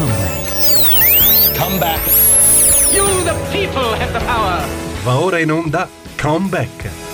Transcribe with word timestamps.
Comeback. 0.00 1.56
Comeback. 1.56 2.00
You, 2.90 3.04
the 3.22 3.34
people, 3.52 3.92
have 4.00 4.14
the 4.14 4.20
power. 4.20 4.64
Va 5.04 5.18
ora 5.20 5.40
in 5.40 5.50
onda 5.50 5.88
Comeback. 6.16 7.09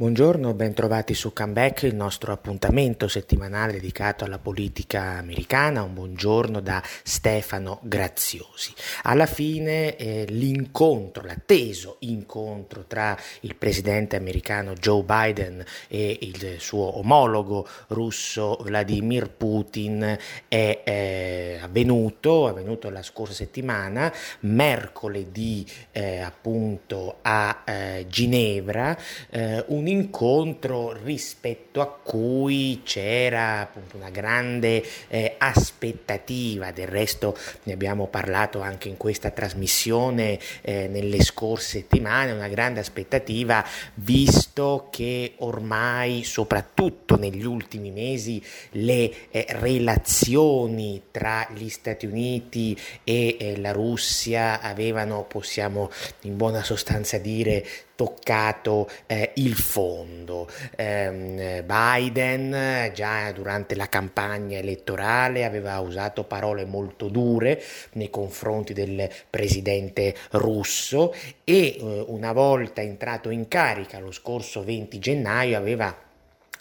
Buongiorno, 0.00 0.54
bentrovati 0.54 1.12
su 1.12 1.34
Comeback, 1.34 1.82
il 1.82 1.94
nostro 1.94 2.32
appuntamento 2.32 3.06
settimanale 3.06 3.72
dedicato 3.72 4.24
alla 4.24 4.38
politica 4.38 5.18
americana. 5.18 5.82
Un 5.82 5.92
buongiorno 5.92 6.60
da 6.60 6.82
Stefano 7.02 7.80
Graziosi. 7.82 8.72
Alla 9.02 9.26
fine 9.26 9.96
eh, 9.96 10.24
l'incontro, 10.26 11.22
l'atteso 11.22 11.96
incontro 11.98 12.86
tra 12.86 13.14
il 13.40 13.54
presidente 13.56 14.16
americano 14.16 14.72
Joe 14.72 15.02
Biden 15.02 15.62
e 15.88 16.18
il 16.22 16.54
suo 16.60 16.96
omologo 16.96 17.68
russo 17.88 18.56
Vladimir 18.62 19.28
Putin 19.28 20.16
è 20.48 20.80
eh, 20.82 21.58
avvenuto, 21.60 22.46
è 22.46 22.52
avvenuto 22.52 22.88
la 22.88 23.02
scorsa 23.02 23.34
settimana, 23.34 24.10
mercoledì 24.40 25.66
eh, 25.92 26.20
appunto 26.20 27.18
a 27.20 27.64
eh, 27.66 28.06
Ginevra, 28.08 28.96
eh, 29.28 29.62
un 29.68 29.88
incontro 29.90 30.96
rispetto 31.04 31.80
a 31.80 31.88
cui 31.88 32.82
c'era 32.84 33.60
appunto 33.60 33.96
una 33.96 34.10
grande 34.10 34.82
eh, 35.08 35.34
aspettativa, 35.38 36.70
del 36.72 36.88
resto 36.88 37.36
ne 37.64 37.72
abbiamo 37.72 38.06
parlato 38.06 38.60
anche 38.60 38.88
in 38.88 38.96
questa 38.96 39.30
trasmissione 39.30 40.38
eh, 40.62 40.88
nelle 40.88 41.22
scorse 41.22 41.78
settimane, 41.80 42.32
una 42.32 42.48
grande 42.48 42.80
aspettativa 42.80 43.64
visto 43.94 44.88
che 44.90 45.34
ormai 45.38 46.24
soprattutto 46.24 47.16
negli 47.16 47.44
ultimi 47.44 47.90
mesi 47.90 48.42
le 48.72 49.30
eh, 49.30 49.46
relazioni 49.48 51.02
tra 51.10 51.48
gli 51.54 51.68
Stati 51.68 52.06
Uniti 52.06 52.78
e 53.04 53.36
eh, 53.38 53.58
la 53.58 53.72
Russia 53.72 54.60
avevano, 54.60 55.24
possiamo 55.24 55.90
in 56.22 56.36
buona 56.36 56.62
sostanza 56.62 57.18
dire, 57.18 57.64
toccato 58.00 58.88
eh, 59.04 59.32
il 59.34 59.54
fondo. 59.56 60.48
Eh, 60.74 61.62
Biden 61.62 62.90
già 62.94 63.30
durante 63.32 63.74
la 63.74 63.90
campagna 63.90 64.56
elettorale 64.56 65.44
aveva 65.44 65.78
usato 65.80 66.24
parole 66.24 66.64
molto 66.64 67.08
dure 67.08 67.62
nei 67.92 68.08
confronti 68.08 68.72
del 68.72 69.06
presidente 69.28 70.14
russo 70.30 71.12
e 71.44 71.76
eh, 71.78 72.04
una 72.06 72.32
volta 72.32 72.80
entrato 72.80 73.28
in 73.28 73.48
carica 73.48 73.98
lo 73.98 74.12
scorso 74.12 74.64
20 74.64 74.98
gennaio 74.98 75.58
aveva 75.58 75.94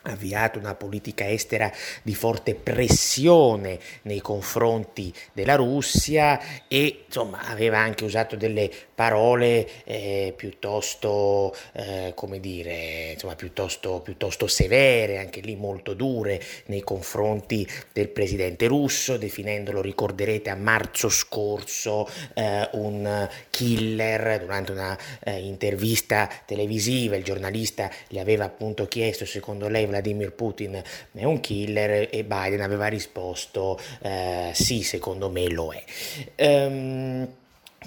avviato 0.03 0.59
una 0.59 0.75
politica 0.75 1.30
estera 1.30 1.72
di 2.02 2.16
forte 2.16 2.55
pressione 2.55 3.80
nei 4.03 4.22
confronti 4.22 5.14
della 5.33 5.56
Russia 5.56 6.39
e 6.67 7.03
insomma 7.06 7.41
aveva 7.47 7.80
anche 7.80 8.06
usato 8.06 8.36
delle 8.36 8.72
parole 8.95 9.67
eh, 9.83 10.33
piuttosto 10.36 11.56
eh, 11.73 12.14
come 12.16 12.39
dire 12.39 13.11
insomma 13.14 13.36
piuttosto, 13.36 14.00
piuttosto 14.00 14.47
severe 14.47 15.17
anche 15.17 15.41
lì 15.41 15.56
molto 15.56 15.94
dure 15.94 16.41
nei 16.66 16.81
confronti 16.81 17.67
del 17.91 18.08
presidente 18.09 18.67
russo 18.67 19.17
definendolo 19.17 19.81
ricorderete 19.81 20.50
a 20.50 20.56
marzo 20.56 21.09
scorso 21.09 22.08
eh, 22.34 22.69
un 22.73 23.28
killer. 23.50 24.39
Durante 24.39 24.72
una 24.72 24.97
eh, 25.23 25.39
intervista 25.39 26.30
televisiva 26.45 27.16
il 27.16 27.23
giornalista 27.23 27.89
gli 28.08 28.19
aveva 28.19 28.45
appunto 28.45 28.88
chiesto 28.88 29.25
secondo 29.25 29.67
lei 29.67 29.88
Vladimir 29.89 30.31
Putin 30.31 30.81
è 31.11 31.23
un 31.23 31.39
killer 31.39 32.07
e 32.11 32.23
Biden 32.23 32.61
aveva 32.61 32.87
risposto 32.87 33.79
eh, 34.01 34.51
sì, 34.53 34.83
secondo 34.83 35.29
me 35.29 35.49
lo 35.49 35.71
è. 35.73 35.83
Um, 36.43 37.27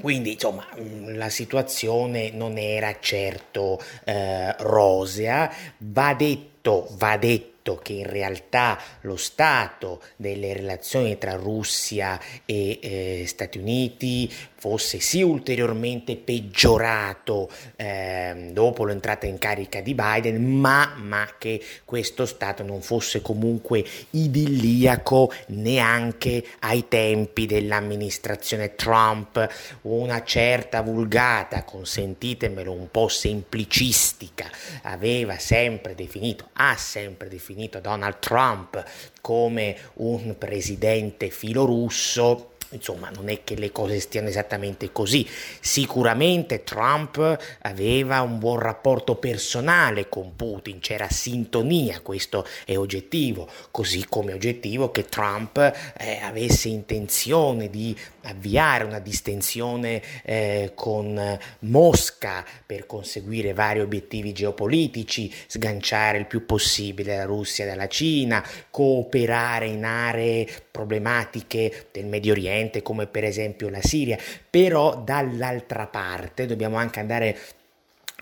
quindi 0.00 0.33
insomma 0.33 0.67
la 1.06 1.28
situazione 1.28 2.30
non 2.30 2.57
era 2.57 2.96
certo 2.98 3.80
eh, 4.05 4.55
rosea, 4.58 5.52
va 5.79 6.14
detto, 6.14 6.89
va 6.92 7.17
detto 7.17 7.52
che 7.62 7.92
in 7.92 8.08
realtà 8.08 8.78
lo 9.02 9.17
stato 9.17 10.02
delle 10.17 10.52
relazioni 10.52 11.17
tra 11.17 11.34
Russia 11.34 12.20
e 12.45 12.78
eh, 12.83 13.24
Stati 13.27 13.58
Uniti 13.58 14.30
fosse 14.56 15.00
sì 15.00 15.23
ulteriormente 15.23 16.17
peggiorato 16.17 17.50
eh, 17.74 18.50
dopo 18.52 18.84
l'entrata 18.84 19.27
in 19.27 19.39
carica 19.39 19.80
di 19.80 19.95
Biden, 19.95 20.40
ma, 20.45 20.95
ma, 20.96 21.28
che 21.36 21.61
questo 21.84 22.27
stato 22.27 22.62
non 22.62 22.80
fosse 22.80 23.23
comunque 23.23 23.84
idilliaco 24.11 25.33
neanche 25.48 26.44
ai 26.61 26.86
tempi 26.86 27.46
dell'amministrazione 27.46 28.77
Trump, 28.77 29.48
una 29.83 30.23
certa 30.23 30.80
vulgata, 30.80 31.64
consentitemelo 31.64 32.70
un 32.70 32.89
po' 32.90 33.08
semplicistica, 33.08 34.48
aveva 34.83 35.39
sempre 35.39 35.96
definito, 35.96 36.50
ha 36.52 36.77
sempre 36.77 37.29
definito 37.29 37.52
Donald 37.80 38.18
Trump 38.18 38.83
come 39.20 39.77
un 39.95 40.36
presidente 40.39 41.30
filorusso 41.30 42.52
Insomma, 42.73 43.11
non 43.11 43.29
è 43.29 43.45
che 43.45 43.55
le 43.55 43.70
cose 43.70 44.01
stiano 44.01 44.29
esattamente 44.29 44.92
così. 44.92 45.27
Sicuramente 45.61 46.64
Trump 46.64 47.39
aveva 47.62 48.23
un 48.23 48.39
buon 48.39 48.58
rapporto 48.58 49.17
personale 49.17 50.08
con 50.08 50.35
Putin, 50.36 50.80
c'era 50.80 51.08
sintonia, 51.08 52.01
questo 52.01 52.46
è 52.64 52.77
oggettivo, 52.77 53.48
così 53.70 54.07
come 54.08 54.33
è 54.33 54.35
oggettivo 54.35 54.91
che 54.91 55.05
Trump 55.05 55.58
eh, 55.58 56.18
avesse 56.23 56.68
intenzione 56.68 57.68
di 57.68 57.96
avviare 58.23 58.85
una 58.85 58.99
distensione 58.99 60.03
eh, 60.23 60.73
con 60.75 61.39
Mosca 61.61 62.45
per 62.65 62.87
conseguire 62.87 63.53
vari 63.53 63.81
obiettivi 63.81 64.33
geopolitici, 64.33 65.33
sganciare 65.47 66.19
il 66.19 66.27
più 66.27 66.47
possibile 66.47 67.17
la 67.17 67.25
Russia 67.25 67.67
dalla 67.67 67.89
Cina, 67.89 68.45
cooperare 68.71 69.67
in 69.67 69.85
aree 69.85 70.49
problematiche 70.71 71.87
del 71.93 72.07
Medio 72.07 72.33
Oriente 72.33 72.83
come 72.83 73.07
per 73.07 73.25
esempio 73.25 73.69
la 73.69 73.83
Siria, 73.83 74.19
però 74.49 74.97
dall'altra 74.97 75.87
parte 75.87 76.47
dobbiamo 76.47 76.77
anche 76.77 77.01
andare 77.01 77.39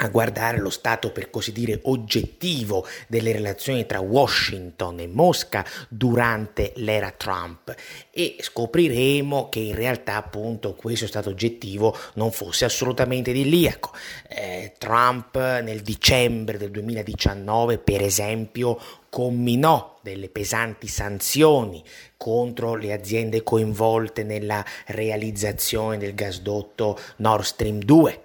a 0.03 0.09
guardare 0.09 0.59
lo 0.59 0.71
stato 0.71 1.11
per 1.11 1.31
così 1.31 1.53
dire 1.53 1.79
oggettivo 1.83 2.87
delle 3.07 3.33
relazioni 3.33 3.85
tra 3.87 4.01
Washington 4.01 5.01
e 5.01 5.07
Mosca 5.07 5.65
durante 5.89 6.73
l'era 6.77 7.11
Trump 7.11 7.75
e 8.11 8.37
scopriremo 8.41 9.49
che 9.49 9.59
in 9.59 9.75
realtà 9.75 10.17
appunto 10.17 10.75
questo 10.75 11.07
stato 11.07 11.29
oggettivo 11.29 11.97
non 12.15 12.33
fosse 12.33 12.65
assolutamente 12.65 13.31
idilliaco. 13.31 13.93
Eh, 14.29 14.75
Trump 14.79 15.37
nel 15.37 15.81
dicembre 15.83 16.57
del 16.57 16.71
2019 16.71 17.79
per 17.79 18.03
esempio 18.03 18.79
comminò 19.11 19.99
delle 20.03 20.29
pesanti 20.29 20.87
sanzioni 20.87 21.83
contro 22.17 22.75
le 22.75 22.93
aziende 22.93 23.43
coinvolte 23.43 24.23
nella 24.23 24.65
realizzazione 24.87 25.99
del 25.99 26.15
gasdotto 26.15 26.99
Nord 27.17 27.45
Stream 27.45 27.81
2. 27.81 28.21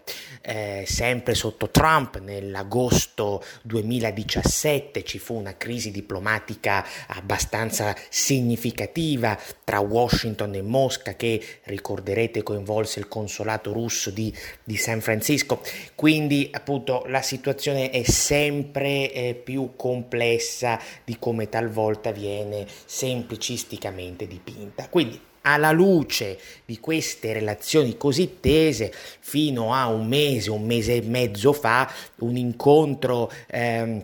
Eh, 0.47 0.83
sempre 0.85 1.33
sotto 1.33 1.71
Trump 1.71 2.19
nell'agosto 2.19 3.43
2017 3.63 5.03
ci 5.03 5.17
fu 5.17 5.33
una 5.33 5.57
crisi 5.57 5.89
diplomatica 5.89 6.85
abbastanza 7.07 7.95
significativa 8.09 9.35
tra 9.63 9.79
Washington 9.79 10.53
e 10.53 10.61
Mosca 10.61 11.15
che 11.15 11.43
ricorderete 11.63 12.43
coinvolse 12.43 12.99
il 12.99 13.07
consolato 13.07 13.73
russo 13.73 14.11
di, 14.11 14.31
di 14.63 14.77
San 14.77 15.01
Francisco. 15.01 15.61
Quindi 15.95 16.49
appunto 16.51 17.05
la 17.07 17.23
situazione 17.23 17.89
è 17.89 18.03
sempre 18.03 19.11
eh, 19.11 19.33
più 19.33 19.71
complessa 19.75 20.79
di 21.03 21.17
come 21.17 21.49
talvolta 21.49 22.11
viene 22.11 22.67
semplicisticamente 22.85 24.27
dipinta. 24.27 24.89
Quindi 24.89 25.19
alla 25.45 25.71
luce 25.71 26.37
di 26.65 26.79
queste 26.79 27.33
relazioni 27.33 27.97
così 27.97 28.37
tese, 28.39 28.91
fino 29.19 29.73
a 29.73 29.87
un 29.87 30.07
mese, 30.07 30.49
un 30.49 30.65
mese 30.65 30.95
e 30.95 31.01
mezzo 31.01 31.53
fa, 31.53 31.91
un 32.19 32.35
incontro 32.35 33.31
ehm, 33.47 34.03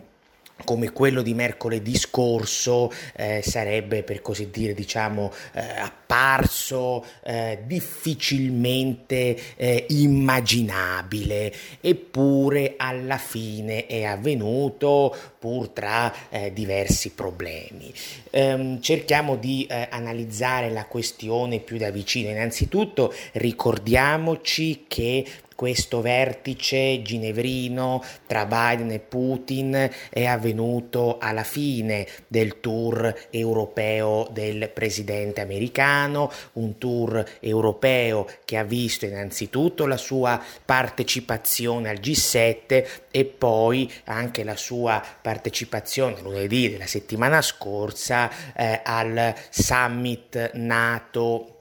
come 0.64 0.92
quello 0.92 1.22
di 1.22 1.34
mercoledì 1.34 1.96
scorso 1.96 2.90
eh, 3.16 3.42
sarebbe 3.44 4.02
per 4.02 4.22
così 4.22 4.50
dire 4.50 4.74
diciamo 4.74 5.32
eh, 5.52 5.60
apparso 5.60 7.04
eh, 7.24 7.60
difficilmente 7.64 9.36
eh, 9.56 9.86
immaginabile. 9.88 11.52
Eppure 11.80 12.74
alla 12.76 13.18
fine 13.18 13.86
è 13.86 14.04
avvenuto 14.04 15.14
pur 15.38 15.70
tra 15.70 16.12
eh, 16.28 16.52
diversi 16.52 17.10
problemi. 17.10 17.92
Ehm, 18.30 18.80
cerchiamo 18.80 19.36
di 19.36 19.66
eh, 19.68 19.88
analizzare 19.90 20.70
la 20.70 20.84
questione 20.84 21.58
più 21.58 21.78
da 21.78 21.90
vicino. 21.90 22.30
Innanzitutto 22.30 23.12
ricordiamoci 23.32 24.84
che 24.86 25.24
questo 25.62 26.00
vertice 26.00 27.02
ginevrino 27.02 28.02
tra 28.26 28.46
Biden 28.46 28.90
e 28.90 28.98
Putin 28.98 29.88
è 30.10 30.24
avvenuto 30.24 31.18
alla 31.20 31.44
fine 31.44 32.04
del 32.26 32.58
tour 32.58 33.28
europeo 33.30 34.26
del 34.32 34.70
presidente 34.74 35.40
americano, 35.40 36.32
un 36.54 36.78
tour 36.78 37.24
europeo 37.38 38.26
che 38.44 38.56
ha 38.56 38.64
visto 38.64 39.06
innanzitutto 39.06 39.86
la 39.86 39.96
sua 39.96 40.42
partecipazione 40.64 41.90
al 41.90 42.00
G7 42.00 42.84
e 43.12 43.24
poi 43.24 43.88
anche 44.06 44.42
la 44.42 44.56
sua 44.56 45.00
partecipazione 45.22 46.20
lunedì 46.22 46.70
della 46.70 46.88
settimana 46.88 47.40
scorsa 47.40 48.28
eh, 48.56 48.80
al 48.82 49.32
summit 49.48 50.54
NATO 50.54 51.51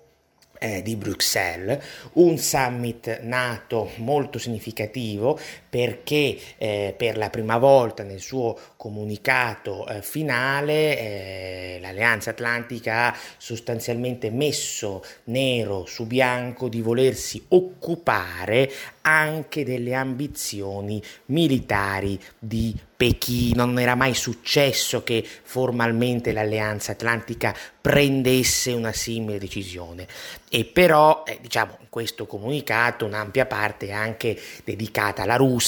eh, 0.63 0.83
di 0.83 0.95
Bruxelles, 0.95 1.83
un 2.13 2.37
summit 2.37 3.21
NATO 3.21 3.89
molto 3.95 4.37
significativo 4.37 5.39
perché 5.71 6.37
eh, 6.57 6.93
per 6.97 7.15
la 7.15 7.29
prima 7.29 7.57
volta 7.57 8.03
nel 8.03 8.19
suo 8.19 8.59
comunicato 8.75 9.87
eh, 9.87 10.01
finale 10.01 10.99
eh, 10.99 11.77
l'Alleanza 11.79 12.31
Atlantica 12.31 13.07
ha 13.07 13.17
sostanzialmente 13.37 14.29
messo 14.31 15.01
nero 15.25 15.85
su 15.85 16.05
bianco 16.07 16.67
di 16.67 16.81
volersi 16.81 17.41
occupare 17.47 18.69
anche 19.03 19.63
delle 19.63 19.93
ambizioni 19.93 21.01
militari 21.27 22.19
di 22.37 22.75
Pechino. 22.97 23.65
Non 23.65 23.79
era 23.79 23.95
mai 23.95 24.13
successo 24.13 25.03
che 25.03 25.25
formalmente 25.25 26.33
l'Alleanza 26.33 26.91
Atlantica 26.91 27.55
prendesse 27.79 28.73
una 28.73 28.91
simile 28.91 29.39
decisione. 29.39 30.05
E 30.49 30.65
però, 30.65 31.23
eh, 31.25 31.39
diciamo, 31.41 31.77
in 31.79 31.87
questo 31.89 32.27
comunicato 32.27 33.05
un'ampia 33.05 33.47
parte 33.47 33.87
è 33.87 33.91
anche 33.91 34.39
dedicata 34.63 35.23
alla 35.23 35.35
Russia 35.35 35.60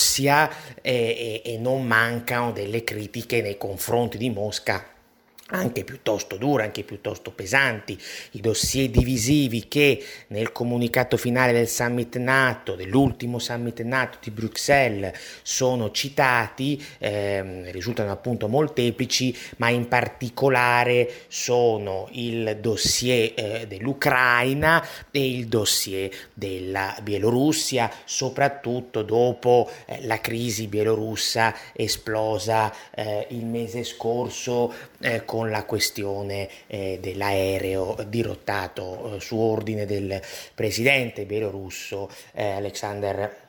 eh, 0.82 1.42
e, 1.44 1.54
e 1.54 1.58
non 1.58 1.86
mancano 1.86 2.52
delle 2.52 2.84
critiche 2.84 3.42
nei 3.42 3.58
confronti 3.58 4.18
di 4.18 4.30
Mosca 4.30 4.93
anche 5.54 5.84
piuttosto 5.84 6.38
dure, 6.38 6.64
anche 6.64 6.84
piuttosto 6.84 7.32
pesanti, 7.32 7.98
i 8.32 8.42
dossier 8.42 8.90
divisivi 8.90 9.68
che 9.68 10.04
nel 10.28 10.52
comunicato 10.52 11.16
finale 11.18 11.52
del 11.52 11.68
summit 11.68 12.18
NATO, 12.18 12.76
dell'ultimo 12.76 13.40
summit 13.40 13.82
NATO 13.82 14.18
di 14.22 14.32
Bruxelles, 14.32 15.12
sono 15.42 15.92
citati, 15.92 16.84
ehm, 16.98 17.72
risultano 17.72 18.12
appunto 18.12 18.48
molteplici, 18.48 19.36
ma 19.58 19.70
in 19.70 19.88
particolare 19.88 21.12
sono 21.28 22.08
il 22.12 22.58
dossier 22.60 23.34
eh, 23.36 23.68
dell'Ucraina 23.68 24.86
e 25.12 25.30
il 25.30 25.48
dossier 25.48 26.10
della 26.34 26.98
Bielorussia, 27.02 27.92
soprattutto 28.06 29.04
dopo 29.04 29.70
eh, 29.86 30.06
la 30.06 30.20
crisi 30.20 30.68
bielorussa 30.68 31.56
esplosa 31.74 32.74
eh, 32.96 33.28
il 33.30 33.46
mese 33.46 33.84
scorso 33.84 34.74
eh, 35.00 35.24
con 35.44 35.52
la 35.52 35.66
questione 35.66 36.48
eh, 36.68 37.00
dell'aereo 37.02 37.98
dirottato 38.08 39.16
eh, 39.16 39.20
su 39.20 39.38
ordine 39.38 39.86
del 39.86 40.22
presidente 40.56 41.26
bielorusso 41.26 42.10
eh, 42.32 42.52
Alexander 42.52 43.43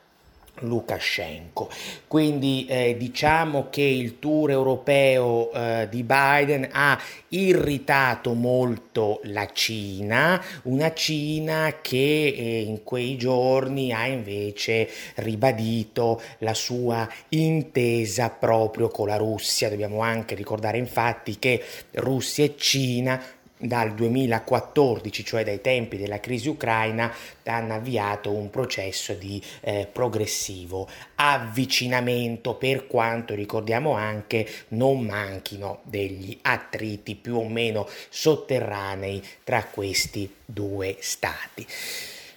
Lukashenko. 0.61 1.71
Quindi 2.07 2.67
eh, 2.69 2.97
diciamo 2.97 3.69
che 3.71 3.83
il 3.83 4.19
tour 4.19 4.51
europeo 4.51 5.51
eh, 5.53 5.89
di 5.91 6.03
Biden 6.03 6.69
ha 6.71 6.99
irritato 7.29 8.35
molto 8.35 9.21
la 9.25 9.49
Cina, 9.53 10.43
una 10.65 10.93
Cina 10.93 11.79
che 11.81 12.35
eh, 12.37 12.61
in 12.61 12.83
quei 12.85 13.17
giorni 13.17 13.93
ha 13.93 14.07
invece 14.07 14.89
ribadito 15.17 16.21
la 16.39 16.55
sua 16.55 17.09
intesa 17.31 18.31
proprio 18.31 18.89
con 18.89 19.09
la 19.09 19.17
Russia. 19.17 19.69
Dobbiamo 19.69 20.01
anche 20.01 20.35
ricordare 20.35 20.79
infatti 20.79 21.39
che 21.39 21.63
Russia 21.93 22.45
e 22.45 22.55
Cina 22.57 23.21
dal 23.67 23.95
2014, 23.95 25.25
cioè 25.25 25.45
dai 25.45 25.61
tempi 25.61 25.97
della 25.97 26.21
crisi 26.21 26.49
ucraina, 26.49 27.13
hanno 27.45 27.75
avviato 27.75 28.31
un 28.31 28.51
processo 28.51 29.15
di 29.15 29.43
eh, 29.61 29.89
progressivo 29.91 30.89
avvicinamento 31.17 32.55
per 32.55 32.87
quanto 32.87 33.35
ricordiamo 33.35 33.93
anche 33.93 34.47
non 34.69 35.01
manchino 35.01 35.81
degli 35.83 36.39
attriti 36.43 37.15
più 37.15 37.37
o 37.37 37.49
meno 37.49 37.89
sotterranei 38.09 39.23
tra 39.43 39.65
questi 39.65 40.33
due 40.45 40.97
stati. 41.01 41.67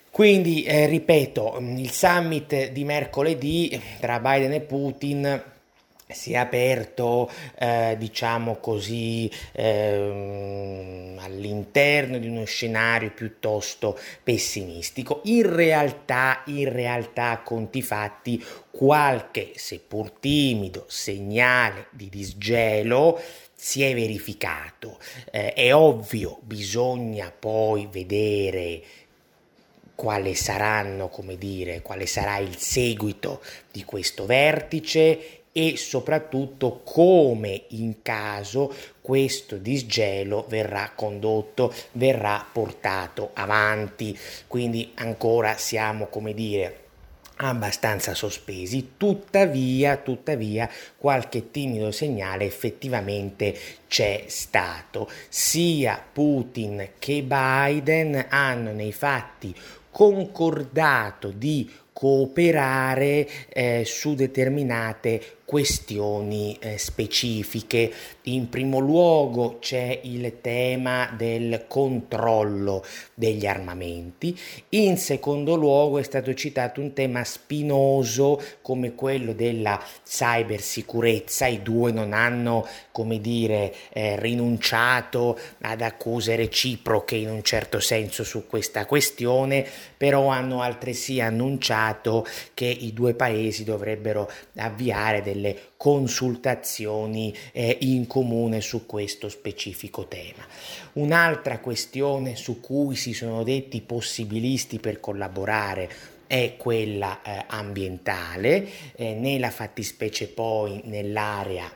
Quindi, 0.09 0.63
eh, 0.63 0.87
ripeto, 0.87 1.57
il 1.59 1.91
summit 1.91 2.71
di 2.71 2.83
mercoledì 2.83 3.79
tra 3.99 4.19
Biden 4.19 4.53
e 4.53 4.61
Putin 4.61 5.43
si 6.09 6.33
è 6.33 6.37
aperto, 6.37 7.29
eh, 7.59 7.95
diciamo 7.97 8.57
così, 8.57 9.29
ehm, 9.51 11.17
all'interno 11.19 12.17
di 12.17 12.27
uno 12.27 12.45
scenario 12.45 13.11
piuttosto 13.11 13.99
pessimistico. 14.23 15.21
In 15.25 15.53
realtà, 15.53 16.43
in 16.45 16.71
realtà, 16.71 17.41
conti 17.43 17.81
fatti, 17.81 18.43
qualche, 18.71 19.51
seppur 19.55 20.11
timido, 20.11 20.85
segnale 20.87 21.87
di 21.91 22.09
disgelo 22.09 23.19
si 23.53 23.83
è 23.83 23.93
verificato. 23.93 24.99
Eh, 25.31 25.53
è 25.53 25.75
ovvio, 25.75 26.39
bisogna 26.41 27.33
poi 27.37 27.87
vedere 27.91 28.81
quale 29.95 30.35
saranno, 30.35 31.09
come 31.09 31.39
dire, 31.39 31.81
quale 31.81 32.05
sarà 32.05 32.37
il 32.37 32.55
seguito 32.55 33.41
di 33.71 33.83
questo 33.83 34.27
vertice 34.27 35.36
e 35.57 35.75
soprattutto 35.75 36.81
come 36.83 37.63
in 37.69 38.03
caso 38.03 38.71
questo 39.01 39.55
disgelo 39.57 40.45
verrà 40.47 40.91
condotto, 40.93 41.73
verrà 41.93 42.45
portato 42.51 43.31
avanti. 43.33 44.15
Quindi 44.45 44.91
ancora 44.93 45.57
siamo, 45.57 46.09
come 46.09 46.35
dire, 46.35 46.81
abbastanza 47.37 48.13
sospesi, 48.13 48.91
tuttavia, 48.97 49.97
tuttavia 49.97 50.69
qualche 50.95 51.49
timido 51.49 51.89
segnale 51.89 52.45
effettivamente 52.45 53.57
c'è 53.87 54.25
stato. 54.27 55.09
Sia 55.27 55.99
Putin 56.13 56.89
che 56.99 57.23
Biden 57.23 58.27
hanno 58.29 58.73
nei 58.73 58.91
fatti 58.91 59.55
concordato 59.89 61.29
di 61.29 61.67
cooperare 61.97 63.27
eh, 63.49 63.81
su 63.83 64.13
determinate 64.13 65.37
questioni 65.47 66.57
eh, 66.59 66.77
specifiche. 66.77 67.89
In 68.23 68.49
primo 68.49 68.79
luogo 68.79 69.59
c'è 69.59 70.01
il 70.03 70.41
tema 70.41 71.09
del 71.17 71.63
controllo 71.69 72.83
degli 73.13 73.45
armamenti, 73.47 74.37
in 74.69 74.97
secondo 74.97 75.55
luogo 75.55 75.99
è 75.99 76.03
stato 76.03 76.33
citato 76.33 76.81
un 76.81 76.91
tema 76.91 77.23
spinoso 77.23 78.43
come 78.61 78.93
quello 78.93 79.31
della 79.31 79.81
cybersicurezza. 80.05 81.47
I 81.47 81.61
due 81.61 81.93
non 81.93 82.11
hanno, 82.11 82.67
come 82.91 83.21
dire, 83.21 83.73
eh, 83.93 84.19
rinunciato 84.19 85.39
ad 85.61 85.79
accuse 85.79 86.35
reciproche 86.35 87.15
in 87.15 87.29
un 87.29 87.41
certo 87.41 87.79
senso 87.79 88.25
su 88.25 88.45
questa 88.47 88.85
questione, 88.85 89.65
però 89.95 90.27
hanno 90.27 90.61
altresì 90.61 91.21
annunciato 91.21 91.86
che 92.53 92.65
i 92.65 92.93
due 92.93 93.13
paesi 93.13 93.63
dovrebbero 93.63 94.29
avviare 94.55 95.21
delle 95.21 95.35
delle 95.47 95.59
consultazioni 95.77 97.33
eh, 97.51 97.77
in 97.81 98.07
comune 98.07 98.59
su 98.61 98.85
questo 98.85 99.29
specifico 99.29 100.07
tema. 100.07 100.45
Un'altra 100.93 101.59
questione 101.59 102.35
su 102.35 102.59
cui 102.59 102.95
si 102.95 103.13
sono 103.13 103.43
detti 103.43 103.81
possibilisti 103.81 104.79
per 104.79 104.99
collaborare 104.99 105.89
è 106.27 106.55
quella 106.57 107.21
eh, 107.21 107.45
ambientale, 107.47 108.67
eh, 108.95 109.13
nella 109.13 109.51
fattispecie 109.51 110.27
poi 110.27 110.81
nell'area 110.85 111.71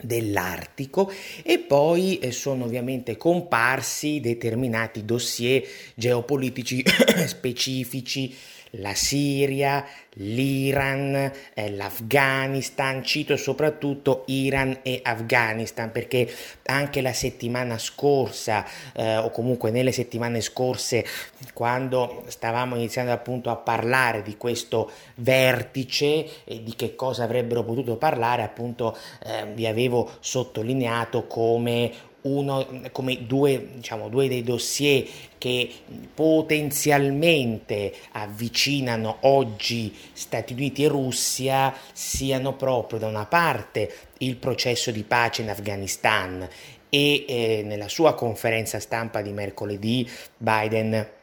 dell'Artico 0.00 1.12
e 1.42 1.58
poi 1.58 2.18
eh, 2.18 2.32
sono 2.32 2.64
ovviamente 2.64 3.16
comparsi 3.16 4.20
determinati 4.20 5.04
dossier 5.04 5.62
geopolitici 5.94 6.84
specifici 7.26 8.34
la 8.76 8.94
Siria, 8.94 9.84
l'Iran, 10.14 11.30
eh, 11.54 11.70
l'Afghanistan, 11.70 13.02
cito 13.02 13.36
soprattutto 13.36 14.24
Iran 14.26 14.78
e 14.82 15.00
Afghanistan 15.02 15.90
perché 15.90 16.30
anche 16.66 17.00
la 17.00 17.12
settimana 17.12 17.78
scorsa 17.78 18.64
eh, 18.94 19.16
o 19.16 19.30
comunque 19.30 19.70
nelle 19.70 19.92
settimane 19.92 20.40
scorse 20.40 21.04
quando 21.52 22.24
stavamo 22.26 22.76
iniziando 22.76 23.12
appunto 23.12 23.50
a 23.50 23.56
parlare 23.56 24.22
di 24.22 24.36
questo 24.36 24.90
vertice 25.16 26.44
e 26.44 26.62
di 26.62 26.74
che 26.74 26.94
cosa 26.94 27.24
avrebbero 27.24 27.64
potuto 27.64 27.96
parlare 27.96 28.42
appunto 28.42 28.96
eh, 29.24 29.46
vi 29.54 29.66
avevo 29.66 30.10
sottolineato 30.20 31.26
come 31.26 32.10
uno, 32.22 32.66
come 32.92 33.26
due, 33.26 33.68
diciamo, 33.74 34.08
due 34.08 34.28
dei 34.28 34.42
dossier 34.42 35.06
che 35.38 35.70
potenzialmente 36.14 37.92
avvicinano 38.12 39.18
oggi 39.22 39.94
Stati 40.12 40.52
Uniti 40.52 40.84
e 40.84 40.88
Russia 40.88 41.74
siano 41.92 42.54
proprio 42.54 42.98
da 42.98 43.06
una 43.06 43.26
parte 43.26 43.92
il 44.18 44.36
processo 44.36 44.90
di 44.90 45.02
pace 45.02 45.42
in 45.42 45.50
Afghanistan 45.50 46.48
e 46.88 47.24
eh, 47.26 47.62
nella 47.64 47.88
sua 47.88 48.14
conferenza 48.14 48.78
stampa 48.78 49.22
di 49.22 49.32
mercoledì 49.32 50.08
Biden 50.36 51.20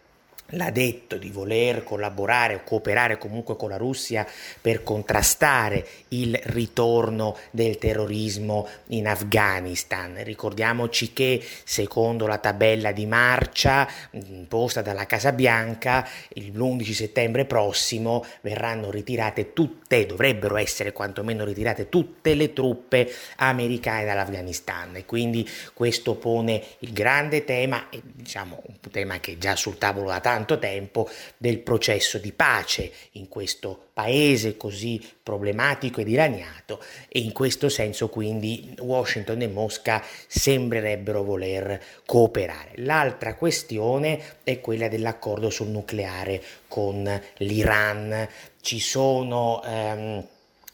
l'ha 0.52 0.72
detto 0.72 1.18
di 1.18 1.30
voler 1.30 1.84
collaborare 1.84 2.56
o 2.56 2.64
cooperare 2.64 3.18
comunque 3.18 3.56
con 3.56 3.70
la 3.70 3.78
Russia 3.78 4.26
per 4.60 4.84
contrastare 4.84 5.86
il 6.10 6.40
ritorno 6.44 7.38
del 7.52 7.78
terrorismo 7.78 8.68
in 8.88 9.08
Afghanistan. 9.08 10.24
Ricordiamoci 10.24 11.14
che 11.14 11.44
secondo 11.64 12.26
la 12.26 12.38
tabella 12.38 12.92
di 12.92 13.06
marcia 13.06 13.88
imposta 14.12 14.82
dalla 14.82 15.06
Casa 15.06 15.32
Bianca 15.32 16.08
l'11 16.34 16.92
settembre 16.94 17.46
prossimo 17.46 18.26
verranno 18.42 18.90
ritirate 18.90 19.54
tutte, 19.54 20.06
dovrebbero 20.06 20.58
essere 20.58 20.92
quantomeno 20.92 21.44
ritirate 21.44 21.90
tutte 21.90 22.34
le 22.34 22.54
truppe 22.54 23.12
americane 23.38 24.06
dall'Afghanistan 24.06 24.96
e 24.96 25.06
quindi 25.06 25.48
questo 25.74 26.16
pone 26.16 26.64
il 26.80 26.94
grande 26.94 27.44
tema, 27.44 27.88
diciamo 28.02 28.62
un 28.66 28.92
tema 28.92 29.20
che 29.20 29.34
è 29.34 29.38
già 29.38 29.56
sul 29.56 29.78
tavolo 29.78 30.08
da 30.10 30.20
tanto 30.20 30.39
tanto 30.40 30.58
tempo 30.58 31.10
del 31.38 31.60
processo 31.60 32.18
di 32.18 32.32
pace 32.32 32.92
in 33.14 33.28
questo 33.28 33.88
paese 33.94 34.56
così 34.56 35.06
problematico 35.22 36.00
e 36.00 36.06
dilaniato 36.06 36.82
e 37.10 37.20
in 37.20 37.34
questo 37.34 37.68
senso 37.68 38.08
quindi 38.08 38.74
Washington 38.80 39.42
e 39.42 39.48
Mosca 39.48 40.02
sembrerebbero 40.28 41.24
voler 41.24 41.82
cooperare. 42.06 42.72
L'altra 42.76 43.36
questione 43.36 44.38
è 44.44 44.62
quella 44.62 44.88
dell'accordo 44.88 45.50
sul 45.50 45.68
nucleare 45.68 46.42
con 46.70 47.22
l'Iran. 47.38 48.28
Ci 48.62 48.80
sono 48.80 49.62
ehm, 49.64 50.26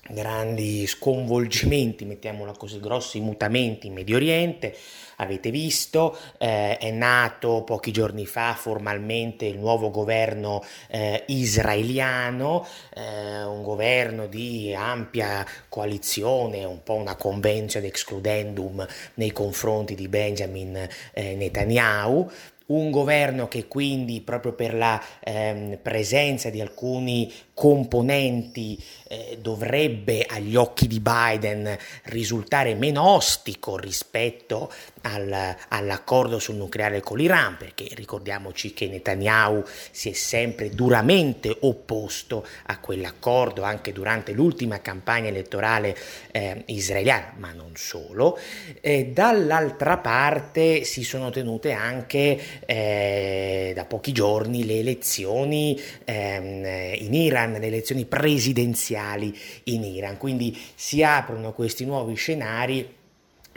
grandi 0.09 0.85
sconvolgimenti, 0.85 2.05
mettiamola 2.05 2.51
così, 2.53 2.79
grossi 2.79 3.19
mutamenti 3.19 3.87
in 3.87 3.93
Medio 3.93 4.17
Oriente. 4.17 4.75
Avete 5.17 5.49
visto, 5.49 6.17
eh, 6.37 6.77
è 6.77 6.91
nato 6.91 7.63
pochi 7.63 7.91
giorni 7.91 8.25
fa 8.25 8.53
formalmente 8.53 9.45
il 9.45 9.57
nuovo 9.57 9.89
governo 9.89 10.63
eh, 10.89 11.23
israeliano, 11.27 12.67
eh, 12.93 13.43
un 13.43 13.63
governo 13.63 14.27
di 14.27 14.73
ampia 14.75 15.45
coalizione, 15.69 16.65
un 16.65 16.83
po' 16.83 16.95
una 16.95 17.15
convention 17.15 17.83
excludendum 17.85 18.85
nei 19.15 19.31
confronti 19.31 19.95
di 19.95 20.07
Benjamin 20.07 20.87
eh, 21.13 21.35
Netanyahu 21.35 22.29
un 22.67 22.89
governo 22.89 23.47
che 23.47 23.67
quindi 23.67 24.21
proprio 24.21 24.53
per 24.53 24.73
la 24.73 24.99
ehm, 25.19 25.77
presenza 25.81 26.49
di 26.49 26.61
alcuni 26.61 27.31
componenti 27.55 28.77
eh, 29.07 29.37
dovrebbe 29.41 30.25
agli 30.27 30.55
occhi 30.55 30.87
di 30.87 30.99
Biden 30.99 31.75
risultare 32.03 32.75
meno 32.75 33.07
ostico 33.07 33.77
rispetto 33.77 34.71
al, 35.01 35.55
all'accordo 35.69 36.37
sul 36.37 36.55
nucleare 36.55 36.99
con 37.01 37.17
l'Iran, 37.17 37.55
perché 37.57 37.87
ricordiamoci 37.93 38.73
che 38.73 38.87
Netanyahu 38.87 39.63
si 39.91 40.09
è 40.09 40.13
sempre 40.13 40.69
duramente 40.69 41.55
opposto 41.61 42.45
a 42.65 42.79
quell'accordo 42.79 43.63
anche 43.63 43.93
durante 43.93 44.33
l'ultima 44.33 44.81
campagna 44.81 45.29
elettorale 45.29 45.95
eh, 46.31 46.63
israeliana, 46.65 47.33
ma 47.37 47.53
non 47.53 47.71
solo. 47.75 48.37
Eh, 48.81 49.11
dall'altra 49.13 49.97
parte 49.97 50.83
si 50.83 51.03
sono 51.03 51.29
tenute 51.29 51.71
anche 51.71 52.39
eh, 52.65 53.71
da 53.73 53.85
pochi 53.85 54.11
giorni 54.11 54.65
le 54.65 54.79
elezioni 54.79 55.79
ehm, 56.03 56.95
in 56.95 57.13
Iran, 57.13 57.44
le 57.53 57.67
elezioni 57.67 58.05
presidenziali 58.05 59.35
in 59.65 59.83
Iran, 59.83 60.17
quindi 60.17 60.57
si 60.75 61.03
aprono 61.03 61.53
questi 61.53 61.85
nuovi 61.85 62.15
scenari 62.15 62.94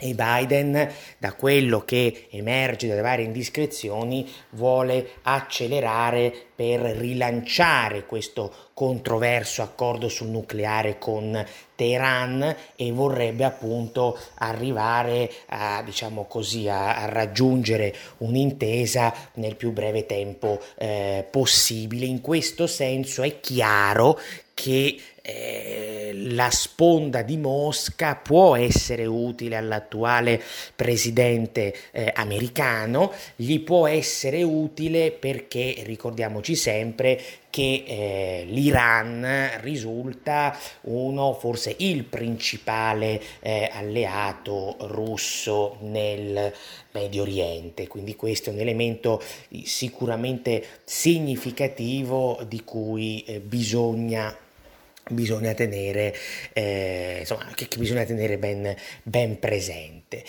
e 0.01 0.15
Biden, 0.15 0.89
da 1.19 1.33
quello 1.33 1.81
che 1.85 2.29
emerge 2.31 2.87
dalle 2.87 3.01
varie 3.01 3.25
indiscrezioni, 3.25 4.31
vuole 4.51 5.15
accelerare 5.23 6.33
per 6.55 6.81
rilanciare 6.81 8.07
questo 8.07 8.71
controverso 8.75 9.63
accordo 9.63 10.09
sul 10.09 10.29
nucleare 10.29 10.99
con 10.99 11.45
Teheran 11.75 12.55
e 12.77 12.93
vorrebbe 12.93 13.43
appunto 13.43 14.17
arrivare 14.37 15.29
a, 15.49 15.83
diciamo 15.85 16.27
così, 16.27 16.69
a, 16.69 16.97
a 17.03 17.07
raggiungere 17.07 17.93
un'intesa 18.19 19.13
nel 19.35 19.57
più 19.57 19.73
breve 19.73 20.07
tempo 20.07 20.61
eh, 20.77 21.27
possibile. 21.29 22.07
In 22.07 22.21
questo 22.21 22.69
senso 22.69 23.25
è 23.25 23.41
chiaro 23.41 24.17
che 24.55 24.97
eh, 25.29 26.13
la 26.31 26.49
sponda 26.51 27.21
di 27.21 27.37
Mosca 27.37 28.17
può 28.17 28.57
essere 28.57 29.05
utile 29.05 29.57
all'attuale 29.57 30.43
presidente 30.75 31.75
eh, 31.91 32.11
americano, 32.15 33.13
gli 33.37 33.61
può 33.61 33.87
essere 33.87 34.43
utile 34.43 35.11
perché 35.11 35.83
ricordiamoci 35.85 36.55
sempre 36.55 37.21
che 37.51 37.85
eh, 37.87 38.45
l'Iran 38.49 39.51
risulta 39.61 40.57
uno, 40.83 41.35
forse 41.35 41.75
il 41.79 42.05
principale 42.05 43.21
eh, 43.41 43.69
alleato 43.71 44.77
russo 44.81 45.77
nel 45.81 46.53
Medio 46.93 47.23
Oriente, 47.23 47.87
quindi 47.87 48.17
questo 48.17 48.49
è 48.49 48.53
un 48.55 48.61
elemento 48.61 49.23
sicuramente 49.65 50.65
significativo 50.85 52.41
di 52.47 52.65
cui 52.65 53.23
eh, 53.27 53.41
bisogna 53.41 54.35
bisogna 55.11 55.55
tenere, 55.55 56.15
eh, 56.53 57.19
insomma, 57.21 57.47
che, 57.55 57.69
che, 57.69 57.79
bisogna 57.79 58.05
tenere 58.05 58.39
ben, 58.39 58.75
ben 59.03 59.39
presente. 59.39 60.25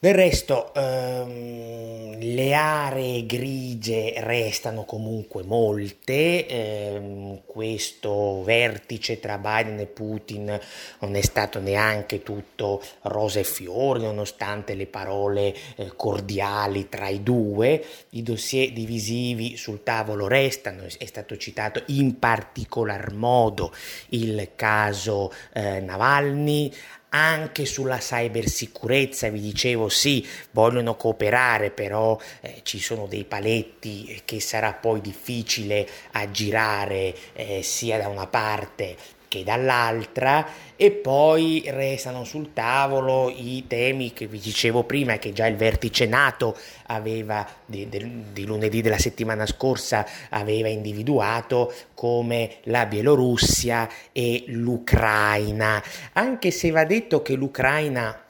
Del 0.00 0.14
resto, 0.14 0.72
ehm, 0.74 2.20
le 2.20 2.54
aree 2.54 3.26
grigie 3.26 4.14
restano 4.18 4.84
comunque 4.84 5.42
molte, 5.42 6.46
ehm, 6.46 7.40
questo 7.44 8.44
vertice 8.44 9.18
tra 9.18 9.38
Biden 9.38 9.80
e 9.80 9.86
Putin 9.86 10.56
non 11.00 11.16
è 11.16 11.20
stato 11.20 11.58
neanche 11.58 12.22
tutto 12.22 12.80
rose 13.02 13.40
e 13.40 13.44
fiori, 13.44 14.02
nonostante 14.02 14.74
le 14.74 14.86
parole 14.86 15.52
eh, 15.74 15.90
cordiali 15.96 16.88
tra 16.88 17.08
i 17.08 17.24
due, 17.24 17.84
i 18.10 18.22
dossier 18.22 18.70
divisivi 18.70 19.56
sul 19.56 19.82
tavolo 19.82 20.28
restano, 20.28 20.84
è 20.84 21.06
stato 21.06 21.36
citato 21.36 21.82
in 21.86 22.20
particolar 22.20 23.12
modo 23.14 23.72
il 24.10 24.50
caso 24.54 25.32
eh, 25.52 25.80
Navalny, 25.80 26.72
anche 27.10 27.64
sulla 27.64 27.98
cybersicurezza, 27.98 29.28
vi 29.28 29.40
dicevo 29.40 29.88
sì, 29.88 30.26
vogliono 30.50 30.94
cooperare, 30.96 31.70
però 31.70 32.18
eh, 32.40 32.60
ci 32.62 32.78
sono 32.78 33.06
dei 33.06 33.24
paletti 33.24 34.22
che 34.24 34.40
sarà 34.40 34.72
poi 34.72 35.00
difficile 35.00 35.88
aggirare 36.12 37.14
eh, 37.32 37.62
sia 37.62 37.98
da 37.98 38.08
una 38.08 38.26
parte 38.26 38.96
che 39.28 39.44
dall'altra 39.44 40.46
e 40.74 40.90
poi 40.90 41.62
restano 41.66 42.24
sul 42.24 42.52
tavolo 42.52 43.30
i 43.30 43.64
temi 43.66 44.12
che 44.12 44.26
vi 44.26 44.38
dicevo 44.38 44.84
prima 44.84 45.18
che 45.18 45.32
già 45.32 45.46
il 45.46 45.56
vertice 45.56 46.06
NATO 46.06 46.56
aveva 46.86 47.46
di, 47.64 47.88
di, 47.88 48.44
lunedì 48.46 48.80
della 48.80 48.98
settimana 48.98 49.44
scorsa 49.44 50.06
aveva 50.30 50.68
individuato 50.68 51.72
come 51.94 52.56
la 52.64 52.86
Bielorussia 52.86 53.88
e 54.12 54.44
l'Ucraina. 54.48 55.82
Anche 56.14 56.50
se 56.50 56.70
va 56.70 56.84
detto 56.84 57.22
che 57.22 57.34
l'Ucraina 57.34 58.22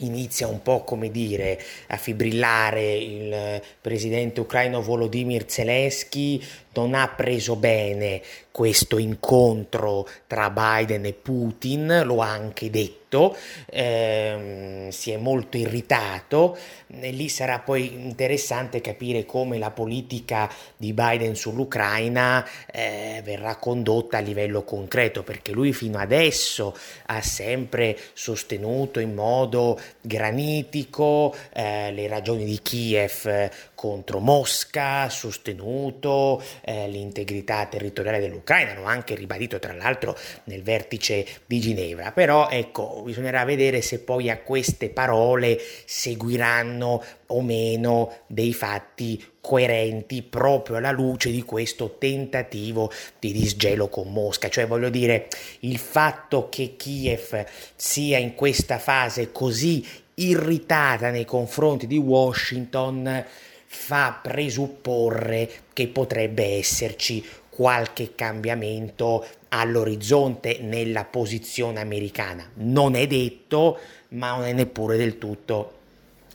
inizia 0.00 0.46
un 0.46 0.60
po' 0.62 0.84
come 0.84 1.10
dire 1.10 1.58
a 1.88 1.96
fibrillare 1.96 2.94
il 2.96 3.62
presidente 3.80 4.40
ucraino 4.40 4.82
Volodymyr 4.82 5.44
Zelensky 5.46 6.42
non 6.76 6.94
ha 6.94 7.08
preso 7.08 7.56
bene 7.56 8.22
questo 8.56 8.96
incontro 8.96 10.08
tra 10.26 10.48
Biden 10.48 11.04
e 11.04 11.12
Putin, 11.12 12.02
lo 12.06 12.22
ha 12.22 12.30
anche 12.30 12.70
detto, 12.70 13.36
ehm, 13.66 14.88
si 14.88 15.10
è 15.10 15.18
molto 15.18 15.58
irritato. 15.58 16.56
E 16.88 17.10
lì 17.10 17.28
sarà 17.28 17.58
poi 17.58 17.92
interessante 17.92 18.80
capire 18.80 19.26
come 19.26 19.58
la 19.58 19.70
politica 19.70 20.50
di 20.74 20.94
Biden 20.94 21.34
sull'Ucraina 21.34 22.46
eh, 22.72 23.20
verrà 23.22 23.56
condotta 23.56 24.16
a 24.16 24.20
livello 24.20 24.62
concreto, 24.62 25.22
perché 25.22 25.52
lui 25.52 25.74
fino 25.74 25.98
adesso 25.98 26.74
ha 27.06 27.20
sempre 27.20 27.98
sostenuto 28.14 29.00
in 29.00 29.12
modo 29.12 29.78
granitico 30.00 31.34
eh, 31.52 31.92
le 31.92 32.08
ragioni 32.08 32.46
di 32.46 32.58
Kiev 32.62 33.50
contro 33.76 34.18
Mosca, 34.18 35.08
sostenuto 35.10 36.42
eh, 36.62 36.88
l'integrità 36.88 37.66
territoriale 37.66 38.18
dell'Ucraina, 38.18 38.74
l'ho 38.74 38.84
anche 38.84 39.14
ribadito 39.14 39.60
tra 39.60 39.74
l'altro 39.74 40.16
nel 40.44 40.62
vertice 40.62 41.24
di 41.44 41.60
Ginevra, 41.60 42.10
però 42.10 42.48
ecco, 42.48 43.02
bisognerà 43.04 43.44
vedere 43.44 43.82
se 43.82 44.00
poi 44.00 44.30
a 44.30 44.38
queste 44.38 44.88
parole 44.88 45.60
seguiranno 45.84 47.04
o 47.26 47.42
meno 47.42 48.20
dei 48.26 48.54
fatti 48.54 49.22
coerenti 49.40 50.22
proprio 50.22 50.76
alla 50.76 50.90
luce 50.90 51.30
di 51.30 51.42
questo 51.42 51.96
tentativo 51.98 52.90
di 53.18 53.30
disgelo 53.30 53.88
con 53.88 54.10
Mosca. 54.10 54.48
Cioè 54.48 54.66
voglio 54.66 54.88
dire, 54.88 55.28
il 55.60 55.78
fatto 55.78 56.48
che 56.48 56.76
Kiev 56.76 57.44
sia 57.74 58.16
in 58.16 58.34
questa 58.34 58.78
fase 58.78 59.30
così 59.32 59.86
irritata 60.14 61.10
nei 61.10 61.26
confronti 61.26 61.86
di 61.86 61.98
Washington 61.98 63.24
fa 63.66 64.18
presupporre 64.22 65.50
che 65.72 65.88
potrebbe 65.88 66.56
esserci 66.56 67.24
qualche 67.48 68.14
cambiamento 68.14 69.26
all'orizzonte 69.48 70.58
nella 70.60 71.04
posizione 71.04 71.80
americana. 71.80 72.50
Non 72.54 72.94
è 72.94 73.06
detto, 73.06 73.78
ma 74.10 74.30
non 74.36 74.44
è 74.44 74.52
neppure 74.52 74.96
del 74.96 75.18
tutto 75.18 75.75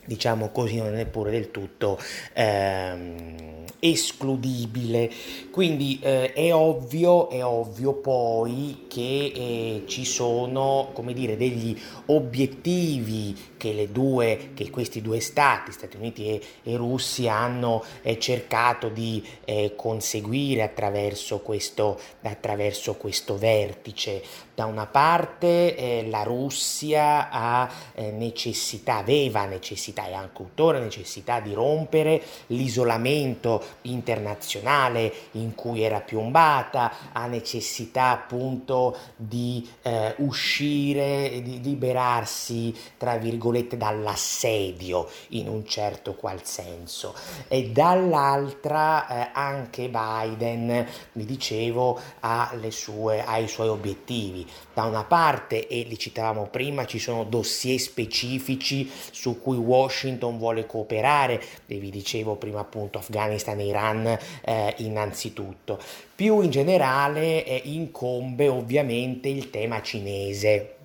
diciamo 0.05 0.49
così, 0.49 0.77
non 0.77 0.87
è 0.87 0.97
neppure 0.97 1.31
del 1.31 1.51
tutto 1.51 1.99
ehm, 2.33 3.65
escludibile. 3.79 5.09
Quindi 5.51 5.99
eh, 6.01 6.33
è 6.33 6.53
ovvio, 6.53 7.29
è 7.29 7.43
ovvio 7.43 7.93
poi 7.93 8.85
che 8.87 9.31
eh, 9.33 9.83
ci 9.87 10.05
sono, 10.05 10.89
come 10.93 11.13
dire, 11.13 11.37
degli 11.37 11.77
obiettivi 12.07 13.35
che, 13.57 13.73
le 13.73 13.91
due, 13.91 14.51
che 14.53 14.69
questi 14.69 15.01
due 15.01 15.19
stati, 15.19 15.71
Stati 15.71 15.97
Uniti 15.97 16.27
e, 16.27 16.41
e 16.63 16.75
Russia, 16.75 17.35
hanno 17.35 17.83
eh, 18.01 18.19
cercato 18.19 18.89
di 18.89 19.23
eh, 19.45 19.73
conseguire 19.75 20.63
attraverso 20.63 21.39
questo, 21.39 21.99
attraverso 22.21 22.95
questo 22.95 23.37
vertice. 23.37 24.21
Da 24.61 24.67
una 24.67 24.85
parte 24.85 25.75
eh, 25.75 26.07
la 26.07 26.21
Russia 26.21 27.31
ha 27.31 27.67
eh, 27.95 28.11
necessità, 28.11 28.97
aveva 28.97 29.45
necessità 29.45 30.05
e 30.05 30.13
anche 30.13 30.33
tuttora 30.35 30.77
necessità 30.77 31.39
di 31.39 31.51
rompere 31.51 32.21
l'isolamento 32.47 33.63
internazionale 33.83 35.11
in 35.31 35.55
cui 35.55 35.81
era 35.81 35.99
piombata, 35.99 36.91
ha 37.11 37.25
necessità 37.25 38.11
appunto 38.11 38.95
di 39.15 39.67
eh, 39.81 40.13
uscire, 40.17 41.41
di 41.41 41.59
liberarsi, 41.59 42.71
tra 42.97 43.17
virgolette, 43.17 43.77
dall'assedio 43.77 45.09
in 45.29 45.47
un 45.47 45.65
certo 45.65 46.13
qual 46.13 46.45
senso. 46.45 47.15
E 47.47 47.71
dall'altra 47.71 49.07
eh, 49.07 49.29
anche 49.33 49.89
Biden, 49.89 50.85
vi 51.13 51.25
dicevo, 51.25 51.99
ha, 52.19 52.53
sue, 52.69 53.23
ha 53.25 53.37
i 53.37 53.47
suoi 53.47 53.67
obiettivi. 53.67 54.49
Da 54.73 54.83
una 54.83 55.03
parte, 55.03 55.67
e 55.67 55.83
li 55.83 55.97
citavamo 55.97 56.47
prima, 56.47 56.85
ci 56.85 56.99
sono 56.99 57.23
dossier 57.23 57.79
specifici 57.79 58.89
su 59.11 59.41
cui 59.41 59.57
Washington 59.57 60.37
vuole 60.37 60.65
cooperare, 60.65 61.41
e 61.67 61.77
vi 61.77 61.89
dicevo 61.89 62.35
prima 62.35 62.61
appunto 62.61 62.97
Afghanistan 62.97 63.59
e 63.59 63.65
Iran 63.65 64.17
eh, 64.43 64.73
innanzitutto. 64.77 65.79
Più 66.15 66.41
in 66.41 66.49
generale 66.49 67.43
eh, 67.43 67.61
incombe 67.65 68.47
ovviamente 68.47 69.27
il 69.27 69.49
tema 69.49 69.81
cinese 69.81 70.75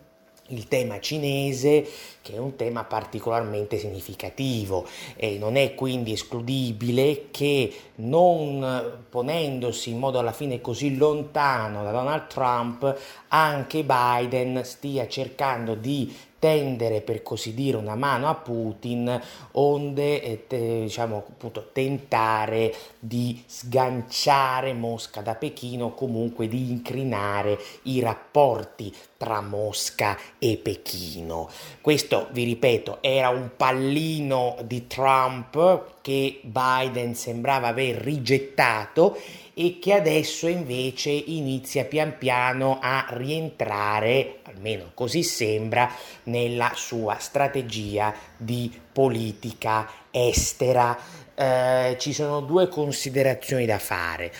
il 0.48 0.68
tema 0.68 1.00
cinese 1.00 1.86
che 2.26 2.34
è 2.34 2.38
un 2.38 2.56
tema 2.56 2.82
particolarmente 2.82 3.78
significativo. 3.78 4.84
E 5.14 5.38
non 5.38 5.54
è 5.54 5.74
quindi 5.76 6.12
escludibile 6.12 7.28
che 7.30 7.72
non 7.96 9.04
ponendosi 9.08 9.90
in 9.90 9.98
modo 9.98 10.18
alla 10.18 10.32
fine 10.32 10.60
così 10.60 10.96
lontano 10.96 11.84
da 11.84 11.92
Donald 11.92 12.26
Trump 12.26 12.98
anche 13.28 13.84
Biden 13.84 14.64
stia 14.64 15.06
cercando 15.06 15.74
di 15.74 16.12
tendere 16.38 17.00
per 17.00 17.22
così 17.22 17.54
dire 17.54 17.76
una 17.76 17.94
mano 17.94 18.28
a 18.28 18.34
Putin 18.34 19.20
onde 19.52 20.22
eh, 20.22 20.46
te, 20.46 20.80
diciamo 20.82 21.24
appunto 21.28 21.70
tentare 21.72 22.74
di 22.98 23.42
sganciare 23.46 24.72
Mosca 24.72 25.20
da 25.20 25.34
Pechino 25.34 25.94
comunque 25.94 26.48
di 26.48 26.70
incrinare 26.70 27.58
i 27.82 28.00
rapporti 28.00 28.94
tra 29.16 29.40
Mosca 29.40 30.18
e 30.38 30.56
Pechino. 30.56 31.48
Questo 31.80 32.28
vi 32.32 32.44
ripeto 32.44 32.98
era 33.00 33.30
un 33.30 33.50
pallino 33.56 34.56
di 34.64 34.86
Trump 34.86 35.94
che 36.02 36.40
Biden 36.42 37.14
sembrava 37.14 37.68
aver 37.68 37.96
rigettato 37.96 39.16
e 39.54 39.78
che 39.80 39.94
adesso 39.94 40.46
invece 40.48 41.10
inizia 41.10 41.84
pian 41.84 42.18
piano 42.18 42.78
a 42.80 43.06
rientrare, 43.08 44.35
almeno 44.56 44.90
così 44.94 45.22
sembra, 45.22 45.90
nella 46.24 46.72
sua 46.74 47.18
strategia 47.18 48.12
di 48.36 48.72
politica 48.92 49.88
estera. 50.10 50.98
Eh, 51.34 51.96
ci 51.98 52.12
sono 52.12 52.40
due 52.40 52.68
considerazioni 52.68 53.66
da 53.66 53.78
fare. 53.78 54.32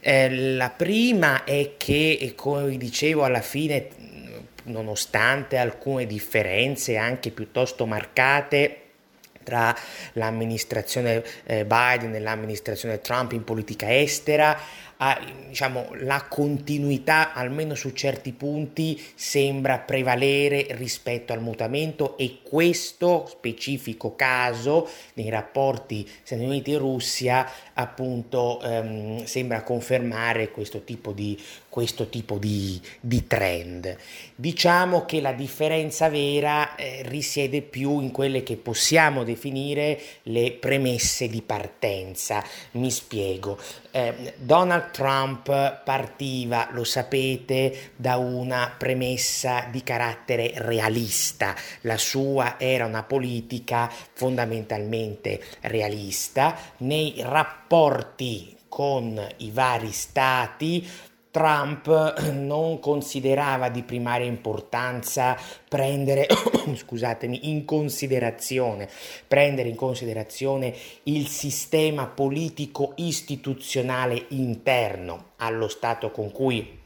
Eh, 0.00 0.54
la 0.56 0.70
prima 0.70 1.44
è 1.44 1.74
che, 1.76 2.32
come 2.34 2.66
vi 2.66 2.76
dicevo, 2.76 3.24
alla 3.24 3.40
fine, 3.40 3.88
nonostante 4.64 5.56
alcune 5.56 6.06
differenze 6.06 6.96
anche 6.96 7.30
piuttosto 7.30 7.86
marcate, 7.86 8.76
tra 9.42 9.74
l'amministrazione 10.14 11.24
eh, 11.44 11.64
Biden 11.64 12.14
e 12.14 12.20
l'amministrazione 12.20 13.00
Trump 13.00 13.32
in 13.32 13.42
politica 13.42 13.96
estera, 13.96 14.58
a, 15.02 15.18
diciamo, 15.48 15.88
la 16.00 16.26
continuità, 16.28 17.32
almeno 17.32 17.74
su 17.74 17.90
certi 17.90 18.32
punti, 18.32 19.02
sembra 19.14 19.78
prevalere 19.78 20.66
rispetto 20.70 21.32
al 21.32 21.40
mutamento 21.40 22.18
e 22.18 22.40
questo 22.42 23.26
specifico 23.26 24.14
caso 24.14 24.88
nei 25.14 25.30
rapporti 25.30 26.06
Stati 26.22 26.44
Uniti 26.44 26.72
e 26.72 26.78
Russia 26.78 27.50
appunto 27.80 28.60
ehm, 28.62 29.24
sembra 29.24 29.62
confermare 29.62 30.50
questo 30.50 30.82
tipo 30.82 31.12
di, 31.12 31.38
questo 31.68 32.08
tipo 32.08 32.36
di, 32.36 32.80
di 33.00 33.26
trend. 33.26 33.96
Diciamo 34.34 35.04
che 35.04 35.20
la 35.20 35.32
differenza 35.32 36.08
vera 36.08 36.74
eh, 36.74 37.02
risiede 37.06 37.62
più 37.62 38.00
in 38.00 38.10
quelle 38.10 38.42
che 38.42 38.56
possiamo 38.56 39.24
definire 39.24 39.98
le 40.24 40.52
premesse 40.52 41.28
di 41.28 41.40
partenza. 41.42 42.44
Mi 42.72 42.90
spiego. 42.90 43.58
Eh, 43.92 44.34
Donald 44.36 44.90
Trump 44.90 45.82
partiva, 45.84 46.68
lo 46.72 46.84
sapete, 46.84 47.92
da 47.96 48.16
una 48.16 48.74
premessa 48.76 49.66
di 49.70 49.82
carattere 49.82 50.52
realista. 50.56 51.54
La 51.82 51.98
sua 51.98 52.58
era 52.58 52.84
una 52.84 53.02
politica 53.02 53.90
fondamentalmente 54.12 55.40
realista 55.60 56.56
nei 56.78 57.14
rapporti 57.18 57.68
con 58.68 59.24
i 59.36 59.50
vari 59.52 59.92
stati 59.92 60.84
Trump 61.30 62.18
non 62.32 62.80
considerava 62.80 63.68
di 63.68 63.84
primaria 63.84 64.26
importanza 64.26 65.38
prendere, 65.68 66.26
scusatemi, 66.74 67.48
in 67.48 67.64
considerazione, 67.64 68.88
prendere 69.28 69.68
in 69.68 69.76
considerazione 69.76 70.74
il 71.04 71.28
sistema 71.28 72.06
politico 72.06 72.94
istituzionale 72.96 74.24
interno 74.30 75.26
allo 75.36 75.68
Stato 75.68 76.10
con 76.10 76.32
cui 76.32 76.79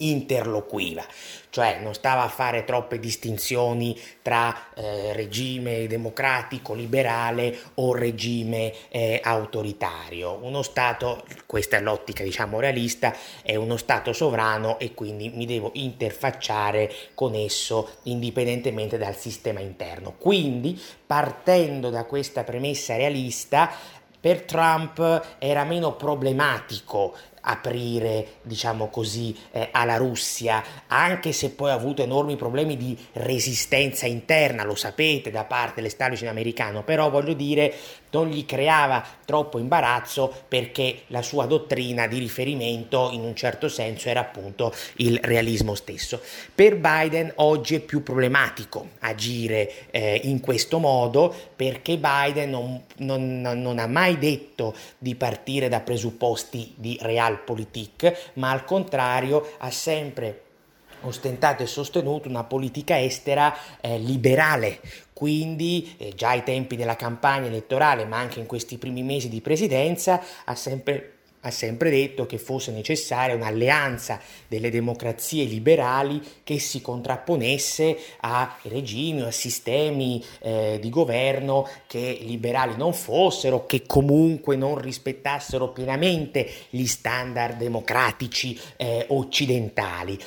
interloquiva, 0.00 1.04
cioè 1.50 1.78
non 1.80 1.94
stava 1.94 2.22
a 2.22 2.28
fare 2.28 2.64
troppe 2.64 2.98
distinzioni 2.98 3.98
tra 4.22 4.72
eh, 4.74 5.12
regime 5.12 5.86
democratico, 5.86 6.74
liberale 6.74 7.58
o 7.74 7.94
regime 7.94 8.72
eh, 8.88 9.20
autoritario. 9.22 10.38
Uno 10.42 10.62
Stato, 10.62 11.24
questa 11.46 11.76
è 11.76 11.80
l'ottica 11.80 12.22
diciamo 12.22 12.60
realista, 12.60 13.14
è 13.42 13.56
uno 13.56 13.76
Stato 13.76 14.12
sovrano 14.12 14.78
e 14.78 14.94
quindi 14.94 15.30
mi 15.30 15.46
devo 15.46 15.70
interfacciare 15.74 16.92
con 17.14 17.34
esso 17.34 17.96
indipendentemente 18.04 18.98
dal 18.98 19.16
sistema 19.16 19.60
interno. 19.60 20.14
Quindi 20.18 20.80
partendo 21.06 21.90
da 21.90 22.04
questa 22.04 22.44
premessa 22.44 22.96
realista 22.96 23.70
per 24.20 24.42
Trump 24.42 25.36
era 25.38 25.64
meno 25.64 25.94
problematico 25.94 27.16
aprire, 27.40 28.38
diciamo 28.42 28.88
così, 28.88 29.36
eh, 29.52 29.68
alla 29.72 29.96
Russia, 29.96 30.62
anche 30.86 31.32
se 31.32 31.50
poi 31.50 31.70
ha 31.70 31.74
avuto 31.74 32.02
enormi 32.02 32.36
problemi 32.36 32.76
di 32.76 32.96
resistenza 33.12 34.06
interna, 34.06 34.64
lo 34.64 34.74
sapete, 34.74 35.30
da 35.30 35.44
parte 35.44 35.76
dell'establishment 35.76 36.32
americano, 36.32 36.82
però 36.82 37.10
voglio 37.10 37.32
dire, 37.32 37.74
non 38.10 38.28
gli 38.28 38.44
creava 38.46 39.04
troppo 39.24 39.58
imbarazzo 39.58 40.32
perché 40.48 41.02
la 41.08 41.22
sua 41.22 41.46
dottrina 41.46 42.06
di 42.06 42.18
riferimento 42.18 43.10
in 43.12 43.22
un 43.22 43.34
certo 43.34 43.68
senso 43.68 44.08
era 44.08 44.20
appunto 44.20 44.72
il 44.96 45.18
realismo 45.22 45.74
stesso. 45.74 46.20
Per 46.54 46.76
Biden 46.76 47.32
oggi 47.36 47.76
è 47.76 47.80
più 47.80 48.02
problematico 48.02 48.88
agire 49.00 49.90
eh, 49.90 50.20
in 50.24 50.40
questo 50.40 50.78
modo 50.78 51.34
perché 51.54 51.98
Biden 51.98 52.50
non, 52.50 52.82
non, 52.98 53.40
non 53.40 53.78
ha 53.78 53.86
mai 53.86 54.18
detto 54.18 54.74
di 54.98 55.14
partire 55.14 55.68
da 55.68 55.80
presupposti 55.80 56.74
di 56.76 56.98
realpolitik, 57.00 58.30
ma 58.34 58.50
al 58.50 58.64
contrario 58.64 59.54
ha 59.58 59.70
sempre 59.70 60.42
ostentato 61.02 61.62
e 61.62 61.66
sostenuto 61.66 62.28
una 62.28 62.44
politica 62.44 63.00
estera 63.00 63.54
eh, 63.80 63.98
liberale, 63.98 64.80
quindi 65.12 65.94
eh, 65.98 66.12
già 66.14 66.30
ai 66.30 66.42
tempi 66.42 66.76
della 66.76 66.96
campagna 66.96 67.46
elettorale, 67.46 68.04
ma 68.04 68.18
anche 68.18 68.40
in 68.40 68.46
questi 68.46 68.78
primi 68.78 69.02
mesi 69.02 69.28
di 69.28 69.40
presidenza, 69.40 70.20
ha 70.44 70.54
sempre 70.54 71.18
ha 71.42 71.50
sempre 71.50 71.90
detto 71.90 72.26
che 72.26 72.38
fosse 72.38 72.70
necessaria 72.70 73.34
un'alleanza 73.34 74.20
delle 74.46 74.70
democrazie 74.70 75.44
liberali 75.44 76.20
che 76.44 76.58
si 76.58 76.80
contrapponesse 76.82 77.96
a 78.20 78.58
regimi 78.62 79.22
a 79.22 79.30
sistemi 79.30 80.22
eh, 80.40 80.78
di 80.80 80.90
governo 80.90 81.66
che 81.86 82.18
liberali 82.22 82.76
non 82.76 82.92
fossero, 82.92 83.64
che 83.64 83.84
comunque 83.86 84.56
non 84.56 84.78
rispettassero 84.78 85.70
pienamente 85.70 86.48
gli 86.70 86.86
standard 86.86 87.56
democratici 87.56 88.58
eh, 88.76 89.06
occidentali. 89.08 90.18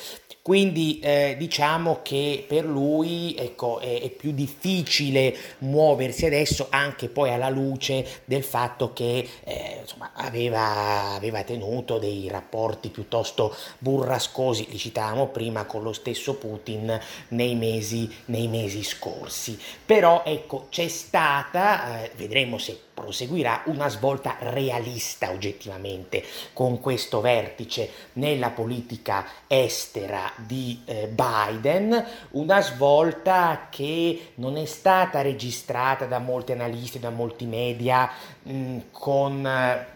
Quindi 0.44 0.98
eh, 0.98 1.36
diciamo 1.38 2.00
che 2.02 2.44
per 2.46 2.66
lui 2.66 3.34
ecco, 3.34 3.78
è, 3.78 4.02
è, 4.02 4.10
più 4.10 4.32
difficile 4.32 5.34
muoversi 5.60 6.26
adesso 6.26 6.66
anche 6.68 7.08
poi 7.08 7.30
alla 7.30 7.48
luce 7.48 8.20
del 8.26 8.44
fatto 8.44 8.92
che 8.92 9.26
eh, 9.42 9.78
insomma, 9.80 10.10
aveva, 10.12 11.14
aveva, 11.14 11.42
tenuto 11.44 11.96
dei 11.96 12.28
rapporti 12.28 12.90
piuttosto 12.90 13.56
burrascosi, 13.78 14.66
li 14.68 14.76
citavamo 14.76 15.28
prima, 15.28 15.64
con 15.64 15.82
lo 15.82 15.94
stesso 15.94 16.34
Putin 16.34 17.00
nei 17.28 17.54
mesi, 17.54 18.14
nei 18.26 18.46
mesi 18.46 18.82
scorsi. 18.82 19.58
Però 19.86 20.24
ecco, 20.26 20.66
c'è 20.68 20.88
stata, 20.88 22.02
eh, 22.02 22.10
vedremo 22.16 22.58
se 22.58 22.78
proseguirà 22.94 23.62
una 23.66 23.88
svolta 23.88 24.36
realista 24.38 25.30
oggettivamente 25.30 26.22
con 26.52 26.80
questo 26.80 27.20
vertice 27.20 27.90
nella 28.14 28.50
politica 28.50 29.26
estera 29.48 30.32
di 30.36 30.80
eh, 30.84 31.08
Biden, 31.08 32.04
una 32.30 32.62
svolta 32.62 33.66
che 33.68 34.30
non 34.36 34.56
è 34.56 34.64
stata 34.64 35.20
registrata 35.20 36.06
da 36.06 36.20
molti 36.20 36.52
analisti, 36.52 37.00
da 37.00 37.10
molti 37.10 37.44
media 37.46 38.08
mh, 38.42 38.78
con 38.92 39.86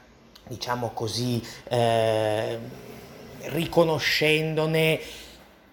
diciamo 0.49 0.91
così 0.93 1.43
eh, 1.69 2.59
riconoscendone 3.43 5.01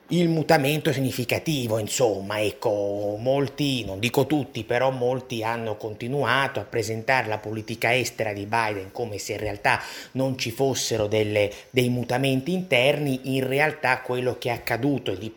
il 0.10 0.30
mutamento 0.30 0.94
significativo, 0.94 1.80
insomma, 1.80 2.40
ecco, 2.40 3.18
molti, 3.20 3.84
non 3.86 4.00
dico 4.00 4.28
tutti, 4.28 4.64
però 4.64 4.92
molti 4.92 5.44
hanno 5.44 5.78
continuato 5.78 6.60
a 6.60 6.64
presentare 6.64 7.28
la 7.28 7.40
politica 7.40 7.96
estera 7.96 8.32
di 8.32 8.46
Biden 8.46 8.92
come 8.92 9.18
se 9.18 9.34
in 9.34 9.40
realtà 9.40 9.82
non 10.12 10.38
ci 10.38 10.52
fossero 10.52 11.08
delle, 11.08 11.52
dei 11.72 11.90
mutamenti 11.90 12.54
interni, 12.54 13.36
in 13.36 13.48
realtà 13.48 14.02
quello 14.02 14.38
che 14.38 14.50
è 14.50 14.54
accaduto 14.54 15.12
il 15.12 15.32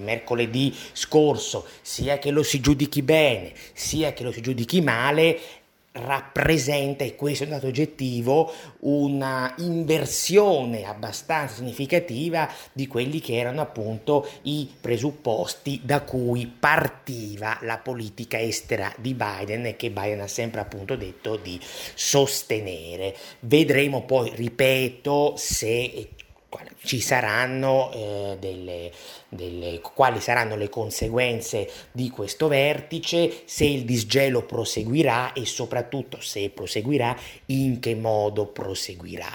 mercoledì 0.00 0.72
scorso, 0.92 1.66
sia 1.80 2.18
che 2.18 2.30
lo 2.30 2.44
si 2.44 2.60
giudichi 2.60 3.02
bene, 3.02 3.52
sia 3.72 4.12
che 4.12 4.22
lo 4.22 4.30
si 4.30 4.40
giudichi 4.40 4.80
male, 4.80 5.38
rappresenta, 5.92 7.04
e 7.04 7.16
questo 7.16 7.44
è 7.44 7.46
un 7.46 7.52
dato 7.52 7.66
oggettivo, 7.66 8.52
una 8.80 9.54
inversione 9.58 10.84
abbastanza 10.84 11.56
significativa 11.56 12.50
di 12.72 12.86
quelli 12.86 13.20
che 13.20 13.36
erano 13.36 13.60
appunto 13.60 14.26
i 14.42 14.70
presupposti 14.80 15.80
da 15.84 16.00
cui 16.00 16.46
partiva 16.46 17.58
la 17.62 17.78
politica 17.78 18.40
estera 18.40 18.92
di 18.98 19.14
Biden 19.14 19.66
e 19.66 19.76
che 19.76 19.90
Biden 19.90 20.20
ha 20.20 20.28
sempre 20.28 20.60
appunto 20.60 20.96
detto 20.96 21.36
di 21.36 21.60
sostenere. 21.62 23.14
Vedremo 23.40 24.04
poi, 24.04 24.32
ripeto, 24.34 25.34
se 25.36 26.08
ci 26.84 27.00
saranno 27.00 27.90
eh, 27.92 28.36
delle, 28.38 28.90
delle, 29.28 29.80
quali 29.80 30.20
saranno 30.20 30.56
le 30.56 30.68
conseguenze 30.68 31.70
di 31.92 32.10
questo 32.10 32.48
vertice, 32.48 33.42
se 33.44 33.64
il 33.64 33.84
disgelo 33.84 34.44
proseguirà 34.44 35.32
e 35.32 35.46
soprattutto 35.46 36.20
se 36.20 36.50
proseguirà, 36.50 37.16
in 37.46 37.78
che 37.80 37.94
modo 37.94 38.46
proseguirà 38.46 39.30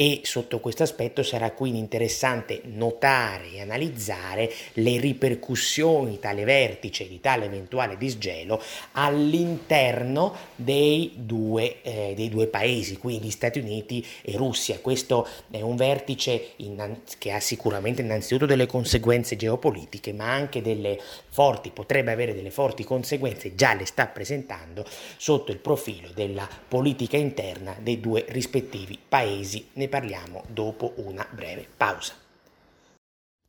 e 0.00 0.20
sotto 0.22 0.60
questo 0.60 0.84
aspetto 0.84 1.24
sarà 1.24 1.50
quindi 1.50 1.80
interessante 1.80 2.60
notare 2.66 3.54
e 3.54 3.60
analizzare 3.60 4.48
le 4.74 5.00
ripercussioni 5.00 6.20
tale 6.20 6.44
vertice, 6.44 7.08
di 7.08 7.20
tale 7.20 7.46
eventuale 7.46 7.96
disgelo 7.96 8.62
all'interno 8.92 10.36
dei 10.54 11.14
due, 11.16 11.82
eh, 11.82 12.12
dei 12.14 12.28
due 12.28 12.46
paesi, 12.46 12.96
quindi 12.96 13.30
Stati 13.30 13.58
Uniti 13.58 14.06
e 14.22 14.36
Russia. 14.36 14.78
Questo 14.78 15.26
è 15.50 15.62
un 15.62 15.74
vertice 15.74 16.50
in, 16.58 16.98
che 17.18 17.32
ha 17.32 17.40
sicuramente 17.40 18.00
innanzitutto 18.00 18.46
delle 18.46 18.66
conseguenze 18.66 19.34
geopolitiche, 19.34 20.12
ma 20.12 20.30
anche 20.30 20.62
delle 20.62 20.96
forti, 21.28 21.70
potrebbe 21.70 22.12
avere 22.12 22.36
delle 22.36 22.52
forti 22.52 22.84
conseguenze, 22.84 23.56
già 23.56 23.74
le 23.74 23.84
sta 23.84 24.06
presentando 24.06 24.84
sotto 25.16 25.50
il 25.50 25.58
profilo 25.58 26.10
della 26.14 26.48
politica 26.68 27.16
interna 27.16 27.74
dei 27.80 27.98
due 27.98 28.24
rispettivi 28.28 28.96
paesi. 29.08 29.66
Ne 29.72 29.86
parliamo 29.88 30.44
dopo 30.48 30.92
una 30.96 31.26
breve 31.30 31.66
pausa. 31.76 32.14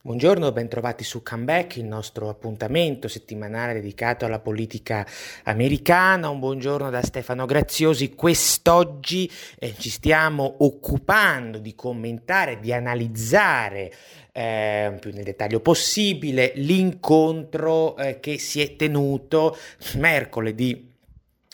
Buongiorno, 0.02 0.54
bentrovati 0.54 1.04
su 1.04 1.22
Comeback, 1.22 1.76
il 1.76 1.84
nostro 1.84 2.30
appuntamento 2.30 3.10
settimanale 3.10 3.74
dedicato 3.74 4.24
alla 4.24 4.40
politica 4.40 5.06
americana. 5.44 6.30
Un 6.30 6.40
buongiorno 6.40 6.90
da 6.90 7.04
Stefano 7.04 7.46
Graziosi. 7.46 8.16
Quest'oggi 8.16 9.30
eh, 9.60 9.76
ci 9.78 9.90
stiamo 9.90 10.56
occupando 10.60 11.58
di 11.58 11.76
commentare, 11.76 12.62
di 12.62 12.72
analizzare 12.72 13.94
eh, 14.32 14.98
più 15.02 15.12
nel 15.14 15.26
dettaglio 15.26 15.60
possibile 15.60 16.54
l'incontro 16.56 17.98
eh, 17.98 18.22
che 18.22 18.40
si 18.40 18.62
è 18.62 18.78
tenuto 18.78 19.58
mercoledì 19.96 20.96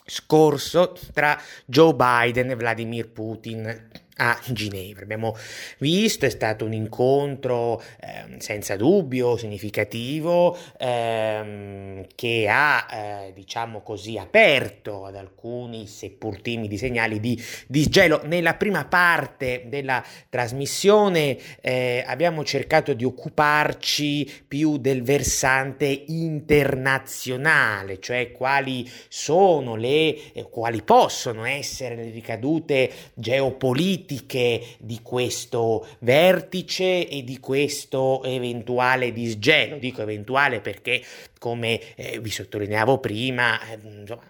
scorso 0.05 0.95
tra 1.13 1.35
Joe 1.65 1.95
Biden 1.95 2.51
e 2.51 2.55
Vladimir 2.55 3.09
Putin 3.09 4.03
a 4.17 4.39
Ginevra. 4.47 5.03
Abbiamo 5.03 5.35
visto, 5.79 6.25
è 6.25 6.29
stato 6.29 6.65
un 6.65 6.73
incontro 6.73 7.81
eh, 7.99 8.35
senza 8.39 8.75
dubbio 8.75 9.35
significativo 9.37 10.57
ehm, 10.77 12.05
che 12.15 12.47
ha, 12.49 12.87
eh, 12.91 13.33
diciamo 13.33 13.81
così, 13.81 14.17
aperto 14.17 15.05
ad 15.05 15.15
alcuni 15.15 15.87
seppur 15.87 16.41
timidi 16.41 16.77
segnali 16.77 17.19
di 17.19 17.41
disgelo. 17.67 18.21
Nella 18.23 18.53
prima 18.55 18.85
parte 18.85 19.63
della 19.67 20.03
trasmissione 20.29 21.37
eh, 21.61 22.03
abbiamo 22.05 22.43
cercato 22.43 22.93
di 22.93 23.03
occuparci 23.03 24.43
più 24.47 24.77
del 24.77 25.03
versante 25.03 26.03
internazionale, 26.07 27.99
cioè 27.99 28.31
quali 28.31 28.89
sono 29.09 29.75
le, 29.75 30.31
eh, 30.33 30.47
quali 30.49 30.81
possono 30.83 31.43
essere 31.45 31.95
le 31.95 32.09
ricadute 32.11 32.89
geopolitiche 33.13 34.04
politiche 34.05 34.61
di 34.79 34.99
questo 35.01 35.87
vertice 35.99 37.07
e 37.07 37.23
di 37.23 37.39
questo 37.39 38.23
eventuale 38.23 39.11
disgelo. 39.11 39.77
Dico 39.77 40.03
eventuale 40.03 40.61
perché, 40.61 41.03
come 41.45 41.79
eh, 41.93 42.17
vi 42.19 42.31
sottolineavo 42.31 42.97
prima, 42.97 43.59
eh, 43.69 43.77
insomma, 43.83 44.23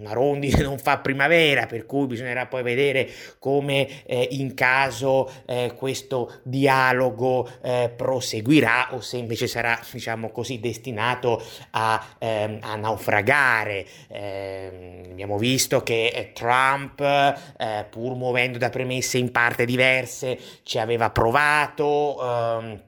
una 0.00 0.12
rondine 0.12 0.60
non 0.60 0.78
fa 0.78 0.98
primavera, 0.98 1.64
per 1.64 1.86
cui 1.86 2.06
bisognerà 2.06 2.44
poi 2.44 2.62
vedere 2.62 3.08
come 3.38 4.04
eh, 4.04 4.28
in 4.32 4.52
caso 4.52 5.30
eh, 5.46 5.72
questo 5.74 6.40
dialogo 6.42 7.48
eh, 7.62 7.90
proseguirà 7.96 8.88
o 8.94 9.00
se 9.00 9.16
invece 9.16 9.46
sarà, 9.46 9.80
diciamo 9.90 10.28
così, 10.28 10.60
destinato 10.60 11.42
a, 11.70 12.06
ehm, 12.18 12.58
a 12.60 12.76
naufragare. 12.76 13.86
Ehm, 14.08 15.12
abbiamo 15.12 15.38
visto 15.38 15.82
che 15.82 16.08
eh, 16.08 16.32
Trump, 16.34 17.00
eh, 17.00 17.86
pur 17.88 18.14
muovendo 18.14 18.58
da 18.58 18.68
premesse 18.68 19.16
in 19.16 19.32
parte 19.32 19.64
diverse, 19.64 20.38
ci 20.64 20.78
aveva 20.78 21.08
provato. 21.08 22.18
Ehm, 22.20 22.82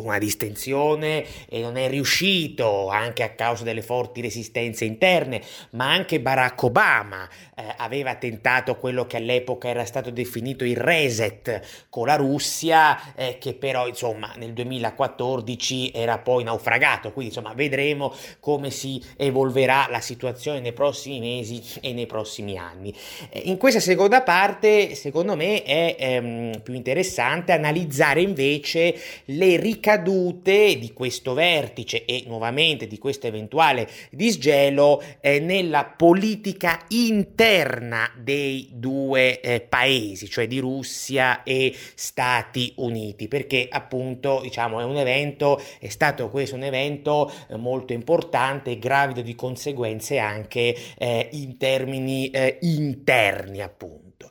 con 0.00 0.06
una 0.06 0.18
distensione 0.18 1.24
e 1.48 1.60
non 1.60 1.76
è 1.76 1.88
riuscito 1.88 2.88
anche 2.88 3.22
a 3.22 3.30
causa 3.30 3.62
delle 3.62 3.82
forti 3.82 4.20
resistenze 4.20 4.84
interne, 4.84 5.40
ma 5.70 5.92
anche 5.92 6.20
Barack 6.20 6.60
Obama 6.64 7.28
eh, 7.54 7.62
aveva 7.76 8.16
tentato 8.16 8.76
quello 8.76 9.06
che 9.06 9.18
all'epoca 9.18 9.68
era 9.68 9.84
stato 9.84 10.10
definito 10.10 10.64
il 10.64 10.76
reset 10.76 11.86
con 11.88 12.06
la 12.06 12.16
Russia, 12.16 13.14
eh, 13.14 13.38
che 13.38 13.54
però 13.54 13.86
insomma 13.86 14.32
nel 14.36 14.52
2014 14.52 15.92
era 15.92 16.18
poi 16.18 16.42
naufragato, 16.42 17.12
quindi 17.12 17.32
insomma 17.32 17.54
vedremo 17.54 18.12
come 18.40 18.70
si 18.70 19.00
evolverà 19.16 19.86
la 19.90 20.00
situazione 20.00 20.58
nei 20.58 20.72
prossimi 20.72 21.20
mesi 21.20 21.62
e 21.80 21.92
nei 21.92 22.06
prossimi 22.06 22.58
anni. 22.58 22.92
Eh, 23.30 23.42
in 23.44 23.58
questa 23.58 23.80
seconda 23.80 24.22
parte, 24.22 24.96
secondo 24.96 25.36
me, 25.36 25.62
è 25.62 25.94
ehm, 25.96 26.62
più 26.62 26.74
interessante 26.74 27.52
analizzare 27.52 28.22
invece 28.22 29.22
le 29.26 29.56
ricadute 29.84 30.78
di 30.78 30.94
questo 30.94 31.34
vertice 31.34 32.06
e 32.06 32.24
nuovamente 32.26 32.86
di 32.86 32.96
questo 32.96 33.26
eventuale 33.26 33.86
disgelo 34.10 35.02
eh, 35.20 35.40
nella 35.40 35.84
politica 35.84 36.80
interna 36.88 38.10
dei 38.16 38.70
due 38.72 39.40
eh, 39.40 39.60
paesi, 39.60 40.30
cioè 40.30 40.46
di 40.46 40.58
Russia 40.58 41.42
e 41.42 41.76
Stati 41.94 42.72
Uniti, 42.76 43.28
perché 43.28 43.68
appunto 43.70 44.40
diciamo 44.42 44.80
è 44.80 44.84
un 44.84 44.96
evento, 44.96 45.60
è 45.78 45.88
stato 45.90 46.30
questo 46.30 46.56
un 46.56 46.62
evento 46.62 47.30
eh, 47.48 47.56
molto 47.56 47.92
importante 47.92 48.70
e 48.70 48.78
gravido 48.78 49.20
di 49.20 49.34
conseguenze 49.34 50.16
anche 50.16 50.74
eh, 50.96 51.28
in 51.32 51.58
termini 51.58 52.30
eh, 52.30 52.56
interni 52.62 53.60
appunto. 53.60 54.28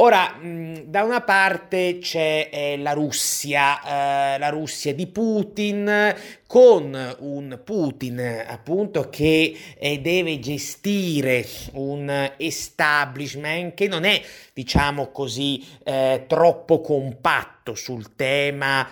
Ora, 0.00 0.36
mh, 0.36 0.82
da 0.84 1.02
una 1.02 1.22
parte 1.22 1.98
c'è 1.98 2.50
eh, 2.52 2.76
la 2.78 2.92
Russia, 2.92 4.34
eh, 4.34 4.38
la 4.38 4.48
Russia 4.48 4.94
di 4.94 5.08
Putin, 5.08 6.14
con 6.46 7.16
un 7.18 7.60
Putin 7.64 8.44
appunto 8.46 9.08
che 9.10 9.56
eh, 9.76 10.00
deve 10.00 10.38
gestire 10.38 11.44
un 11.72 12.30
establishment 12.36 13.74
che 13.74 13.88
non 13.88 14.04
è, 14.04 14.22
diciamo 14.52 15.10
così, 15.10 15.66
eh, 15.82 16.26
troppo 16.28 16.80
compatto 16.80 17.74
sul 17.74 18.14
tema 18.14 18.88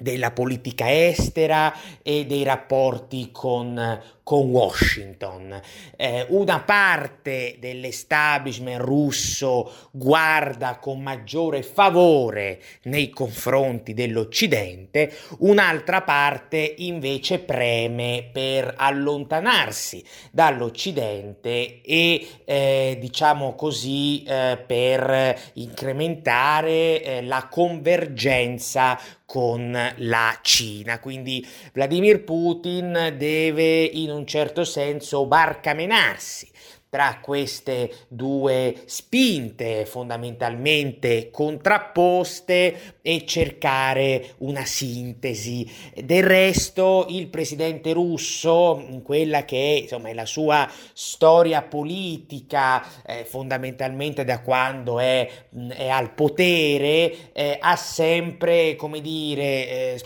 della 0.00 0.32
politica 0.32 0.92
estera 0.92 1.72
e 2.02 2.26
dei 2.26 2.42
rapporti 2.42 3.30
con, 3.30 4.00
con 4.28 4.50
Washington. 4.50 5.58
Eh, 5.96 6.26
una 6.28 6.60
parte 6.60 7.56
dell'establishment 7.58 8.78
russo 8.78 9.72
guarda 9.90 10.76
con 10.76 11.00
maggiore 11.00 11.62
favore 11.62 12.60
nei 12.82 13.08
confronti 13.08 13.94
dell'Occidente, 13.94 15.10
un'altra 15.38 16.02
parte 16.02 16.74
invece 16.76 17.38
preme 17.38 18.28
per 18.30 18.74
allontanarsi 18.76 20.04
dall'Occidente 20.30 21.80
e 21.80 22.26
eh, 22.44 22.98
diciamo 23.00 23.54
così 23.54 24.24
eh, 24.24 24.62
per 24.66 25.40
incrementare 25.54 27.02
eh, 27.02 27.22
la 27.22 27.48
convergenza 27.50 28.98
con 29.28 29.78
la 29.96 30.38
Cina. 30.40 31.00
Quindi 31.00 31.46
Vladimir 31.74 32.24
Putin 32.24 33.14
deve 33.18 33.82
in 33.82 34.10
un 34.10 34.17
certo 34.26 34.64
senso 34.64 35.26
barcamenarsi 35.26 36.50
tra 36.90 37.18
queste 37.20 38.06
due 38.08 38.74
spinte 38.86 39.84
fondamentalmente 39.84 41.30
contrapposte 41.30 42.96
e 43.02 43.26
cercare 43.26 44.34
una 44.38 44.64
sintesi. 44.64 45.70
Del 45.94 46.22
resto 46.22 47.06
il 47.10 47.28
presidente 47.28 47.92
russo, 47.92 48.82
in 48.88 49.02
quella 49.02 49.44
che 49.44 49.56
è, 49.56 49.80
insomma, 49.82 50.12
la 50.14 50.26
sua 50.26 50.68
storia 50.94 51.62
politica, 51.62 52.82
eh, 53.04 53.24
fondamentalmente 53.24 54.24
da 54.24 54.40
quando 54.40 54.98
è, 54.98 55.28
è 55.68 55.88
al 55.88 56.14
potere, 56.14 57.32
eh, 57.32 57.58
ha 57.60 57.76
sempre, 57.76 58.76
come 58.76 59.00
dire, 59.02 59.92
eh, 59.92 59.98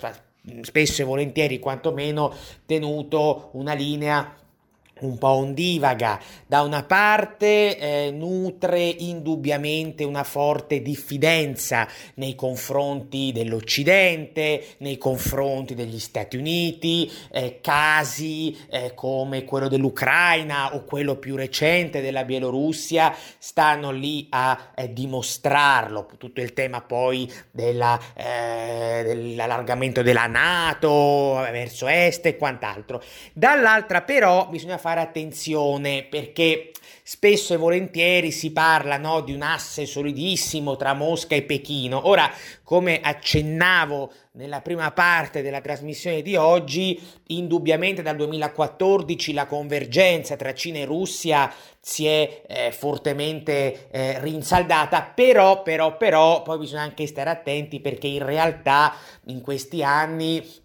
spesso 0.62 1.02
e 1.02 1.05
volentieri 1.05 1.59
quantomeno 1.59 2.35
tenuto 2.66 3.50
una 3.52 3.74
linea 3.74 4.37
un 5.02 5.18
po' 5.18 5.28
ondivaga, 5.28 6.20
da 6.46 6.62
una 6.62 6.82
parte 6.84 7.78
eh, 7.78 8.10
nutre 8.10 8.82
indubbiamente 8.82 10.04
una 10.04 10.24
forte 10.24 10.82
diffidenza 10.82 11.86
nei 12.14 12.34
confronti 12.34 13.32
dell'Occidente, 13.32 14.64
nei 14.78 14.98
confronti 14.98 15.74
degli 15.74 15.98
Stati 15.98 16.36
Uniti, 16.36 17.10
eh, 17.30 17.60
casi 17.60 18.56
eh, 18.70 18.92
come 18.94 19.44
quello 19.44 19.68
dell'Ucraina 19.68 20.74
o 20.74 20.84
quello 20.84 21.16
più 21.16 21.36
recente 21.36 22.00
della 22.00 22.24
Bielorussia 22.24 23.14
stanno 23.38 23.90
lì 23.90 24.26
a 24.30 24.70
eh, 24.74 24.92
dimostrarlo, 24.92 26.08
tutto 26.18 26.40
il 26.40 26.52
tema 26.52 26.80
poi 26.80 27.30
della, 27.50 27.98
eh, 28.14 29.02
dell'allargamento 29.04 30.02
della 30.02 30.26
Nato 30.26 31.34
verso 31.50 31.88
est 31.88 32.26
e 32.26 32.36
quant'altro. 32.36 33.02
Dall'altra 33.32 34.02
però 34.02 34.48
bisogna 34.48 34.78
fare 34.78 34.91
fare 34.92 35.00
attenzione 35.00 36.07
perché 36.09 36.70
spesso 37.02 37.55
e 37.55 37.57
volentieri 37.57 38.31
si 38.31 38.52
parla 38.52 38.98
no, 38.98 39.22
di 39.22 39.33
un 39.33 39.42
asse 39.42 39.87
solidissimo 39.87 40.76
tra 40.76 40.92
Mosca 40.92 41.35
e 41.35 41.42
Pechino. 41.42 42.07
Ora, 42.09 42.31
come 42.62 43.00
accennavo 43.00 44.12
nella 44.33 44.61
prima 44.61 44.90
parte 44.92 45.42
della 45.42 45.61
trasmissione 45.61 46.22
di 46.22 46.37
oggi, 46.37 47.00
indubbiamente 47.28 48.02
dal 48.02 48.16
2014 48.16 49.33
la 49.33 49.46
convergenza 49.46 50.37
tra 50.37 50.55
Cina 50.55 50.78
e 50.78 50.85
Russia 50.85 51.52
si 51.81 52.07
è 52.07 52.42
eh, 52.46 52.72
fortemente 52.72 53.88
eh, 53.90 54.20
rinsaldata, 54.20 55.02
però, 55.02 55.62
però, 55.62 55.96
però, 55.96 56.42
poi 56.42 56.59
bisogna 56.59 56.83
anche 56.83 57.07
stare 57.07 57.31
attenti 57.31 57.81
perché 57.81 58.07
in 58.07 58.24
realtà 58.24 58.94
in 59.26 59.40
questi 59.40 59.83
anni 59.83 60.61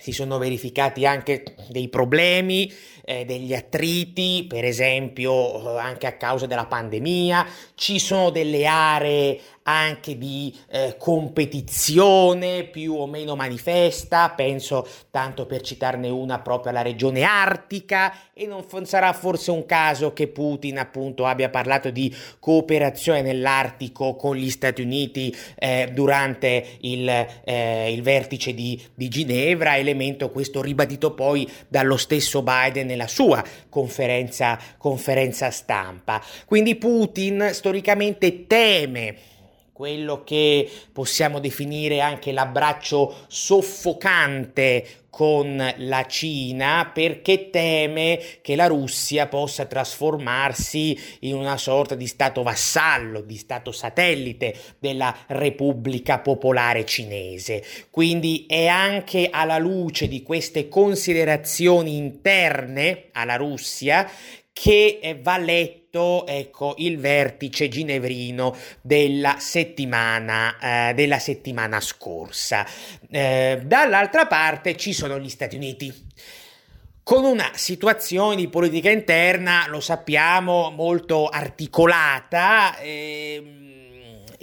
si 0.00 0.12
sono 0.12 0.38
verificati 0.38 1.06
anche 1.06 1.54
dei 1.68 1.88
problemi, 1.88 2.72
eh, 3.04 3.24
degli 3.24 3.54
attriti, 3.54 4.44
per 4.48 4.64
esempio 4.64 5.76
eh, 5.76 5.80
anche 5.80 6.06
a 6.06 6.16
causa 6.16 6.46
della 6.46 6.66
pandemia, 6.66 7.46
ci 7.74 7.98
sono 7.98 8.30
delle 8.30 8.66
aree 8.66 9.40
anche 9.62 10.16
di 10.16 10.54
eh, 10.70 10.96
competizione 10.98 12.64
più 12.64 12.94
o 12.94 13.06
meno 13.06 13.36
manifesta, 13.36 14.30
penso 14.30 14.86
tanto 15.10 15.46
per 15.46 15.60
citarne 15.60 16.08
una 16.08 16.40
proprio 16.40 16.70
alla 16.70 16.82
regione 16.82 17.22
artica 17.22 18.12
e 18.32 18.46
non 18.46 18.64
sarà 18.84 19.12
forse 19.12 19.50
un 19.50 19.66
caso 19.66 20.12
che 20.12 20.28
Putin 20.28 20.78
appunto 20.78 21.26
abbia 21.26 21.50
parlato 21.50 21.90
di 21.90 22.14
cooperazione 22.38 23.22
nell'Artico 23.22 24.16
con 24.16 24.34
gli 24.34 24.50
Stati 24.50 24.82
Uniti 24.82 25.34
eh, 25.56 25.90
durante 25.92 26.78
il, 26.80 27.08
eh, 27.44 27.92
il 27.92 28.02
vertice 28.02 28.54
di, 28.54 28.80
di 28.94 29.08
Ginevra, 29.08 29.76
elemento 29.76 30.30
questo 30.30 30.62
ribadito 30.62 31.12
poi 31.12 31.48
dallo 31.68 31.96
stesso 31.96 32.42
Biden 32.42 32.86
nella 32.86 33.08
sua 33.08 33.44
conferenza, 33.68 34.58
conferenza 34.78 35.50
stampa. 35.50 36.22
Quindi 36.46 36.76
Putin 36.76 37.50
storicamente 37.52 38.46
teme 38.46 39.16
quello 39.80 40.24
che 40.24 40.70
possiamo 40.92 41.40
definire 41.40 42.02
anche 42.02 42.32
l'abbraccio 42.32 43.24
soffocante 43.28 45.00
con 45.08 45.74
la 45.78 46.06
Cina 46.06 46.90
perché 46.92 47.48
teme 47.48 48.20
che 48.42 48.56
la 48.56 48.66
Russia 48.66 49.26
possa 49.26 49.64
trasformarsi 49.64 50.98
in 51.20 51.34
una 51.34 51.56
sorta 51.56 51.94
di 51.94 52.06
stato 52.06 52.42
vassallo, 52.42 53.22
di 53.22 53.36
stato 53.36 53.72
satellite 53.72 54.54
della 54.78 55.14
Repubblica 55.28 56.18
Popolare 56.18 56.84
Cinese. 56.84 57.64
Quindi 57.90 58.44
è 58.46 58.66
anche 58.66 59.28
alla 59.32 59.58
luce 59.58 60.08
di 60.08 60.22
queste 60.22 60.68
considerazioni 60.68 61.96
interne 61.96 63.06
alla 63.12 63.36
Russia 63.36 64.08
che 64.52 65.18
va 65.22 65.38
letto 65.38 66.26
ecco, 66.26 66.74
il 66.78 66.98
vertice 66.98 67.68
ginevrino 67.68 68.54
della 68.80 69.36
settimana, 69.38 70.90
eh, 70.90 70.94
della 70.94 71.18
settimana 71.18 71.80
scorsa. 71.80 72.66
Eh, 73.10 73.60
dall'altra 73.64 74.26
parte 74.26 74.76
ci 74.76 74.92
sono 74.92 75.18
gli 75.18 75.28
Stati 75.28 75.56
Uniti 75.56 76.08
con 77.02 77.24
una 77.24 77.50
situazione 77.54 78.36
di 78.36 78.48
politica 78.48 78.90
interna, 78.90 79.66
lo 79.68 79.80
sappiamo, 79.80 80.70
molto 80.70 81.26
articolata. 81.26 82.78
Eh, 82.78 83.56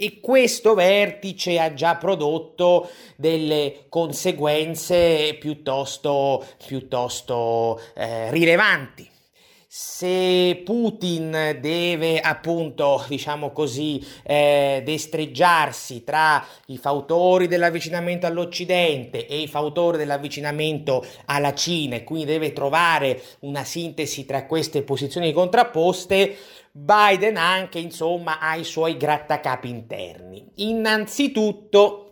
e 0.00 0.20
questo 0.20 0.74
vertice 0.74 1.58
ha 1.58 1.74
già 1.74 1.96
prodotto 1.96 2.88
delle 3.16 3.86
conseguenze 3.88 5.36
piuttosto, 5.40 6.46
piuttosto 6.64 7.80
eh, 7.94 8.30
rilevanti 8.30 9.10
se 9.70 10.62
Putin 10.64 11.58
deve 11.60 12.20
appunto, 12.20 13.04
diciamo 13.06 13.52
così, 13.52 14.02
eh, 14.22 14.80
destreggiarsi 14.82 16.04
tra 16.04 16.42
i 16.68 16.78
fautori 16.78 17.48
dell'avvicinamento 17.48 18.26
all'Occidente 18.26 19.26
e 19.26 19.42
i 19.42 19.46
fautori 19.46 19.98
dell'avvicinamento 19.98 21.04
alla 21.26 21.52
Cina 21.52 21.96
e 21.96 22.04
quindi 22.04 22.24
deve 22.24 22.54
trovare 22.54 23.22
una 23.40 23.62
sintesi 23.62 24.24
tra 24.24 24.46
queste 24.46 24.82
posizioni 24.82 25.34
contrapposte, 25.34 26.34
Biden 26.72 27.36
anche 27.36 27.78
insomma 27.78 28.38
ha 28.38 28.56
i 28.56 28.64
suoi 28.64 28.96
grattacapi 28.96 29.68
interni. 29.68 30.48
Innanzitutto 30.56 32.08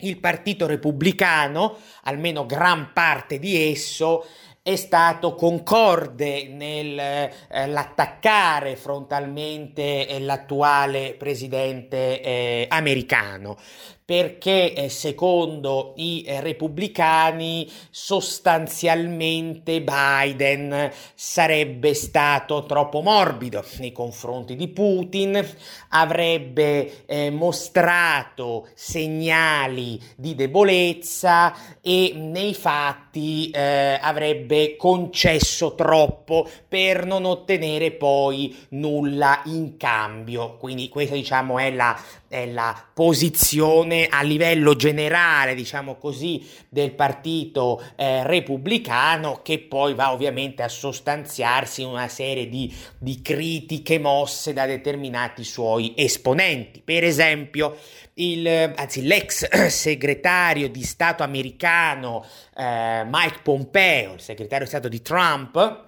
il 0.00 0.18
Partito 0.18 0.66
Repubblicano, 0.66 1.78
almeno 2.02 2.44
gran 2.44 2.92
parte 2.92 3.38
di 3.38 3.70
esso, 3.70 4.26
è 4.66 4.74
stato 4.74 5.36
concorde 5.36 6.48
nell'attaccare 6.48 8.72
eh, 8.72 8.76
frontalmente 8.76 10.08
eh, 10.08 10.18
l'attuale 10.18 11.14
presidente 11.16 12.20
eh, 12.20 12.66
americano 12.68 13.56
perché 14.06 14.72
eh, 14.72 14.88
secondo 14.88 15.92
i 15.96 16.22
eh, 16.24 16.40
repubblicani 16.40 17.68
sostanzialmente 17.90 19.82
Biden 19.82 20.92
sarebbe 21.12 21.92
stato 21.92 22.64
troppo 22.66 23.00
morbido 23.00 23.64
nei 23.78 23.90
confronti 23.90 24.54
di 24.54 24.68
Putin, 24.68 25.44
avrebbe 25.88 27.04
eh, 27.06 27.30
mostrato 27.30 28.68
segnali 28.74 30.00
di 30.14 30.36
debolezza 30.36 31.52
e 31.80 32.12
nei 32.14 32.54
fatti 32.54 33.50
eh, 33.50 33.98
avrebbe 34.00 34.76
concesso 34.76 35.74
troppo 35.74 36.48
per 36.68 37.04
non 37.06 37.24
ottenere 37.24 37.90
poi 37.90 38.56
nulla 38.68 39.42
in 39.46 39.76
cambio. 39.76 40.58
Quindi 40.58 40.88
questa 40.88 41.16
diciamo 41.16 41.58
è 41.58 41.72
la 41.72 41.98
è 42.28 42.44
la 42.46 42.76
posizione 42.92 43.95
a 44.04 44.22
livello 44.22 44.76
generale, 44.76 45.54
diciamo 45.54 45.96
così, 45.96 46.44
del 46.68 46.92
partito 46.92 47.82
eh, 47.96 48.22
repubblicano 48.24 49.40
che 49.42 49.60
poi 49.60 49.94
va 49.94 50.12
ovviamente 50.12 50.62
a 50.62 50.68
sostanziarsi 50.68 51.82
in 51.82 51.88
una 51.88 52.08
serie 52.08 52.48
di, 52.48 52.74
di 52.98 53.22
critiche 53.22 53.98
mosse 53.98 54.52
da 54.52 54.66
determinati 54.66 55.44
suoi 55.44 55.94
esponenti. 55.96 56.82
Per 56.82 57.04
esempio, 57.04 57.76
il, 58.14 58.46
anzi, 58.48 59.02
l'ex 59.02 59.48
segretario 59.68 60.68
di 60.68 60.82
Stato 60.82 61.22
americano 61.22 62.24
eh, 62.56 63.04
Mike 63.08 63.40
Pompeo, 63.42 64.14
il 64.14 64.20
segretario 64.20 64.64
di 64.64 64.70
Stato 64.70 64.88
di 64.88 65.02
Trump, 65.02 65.84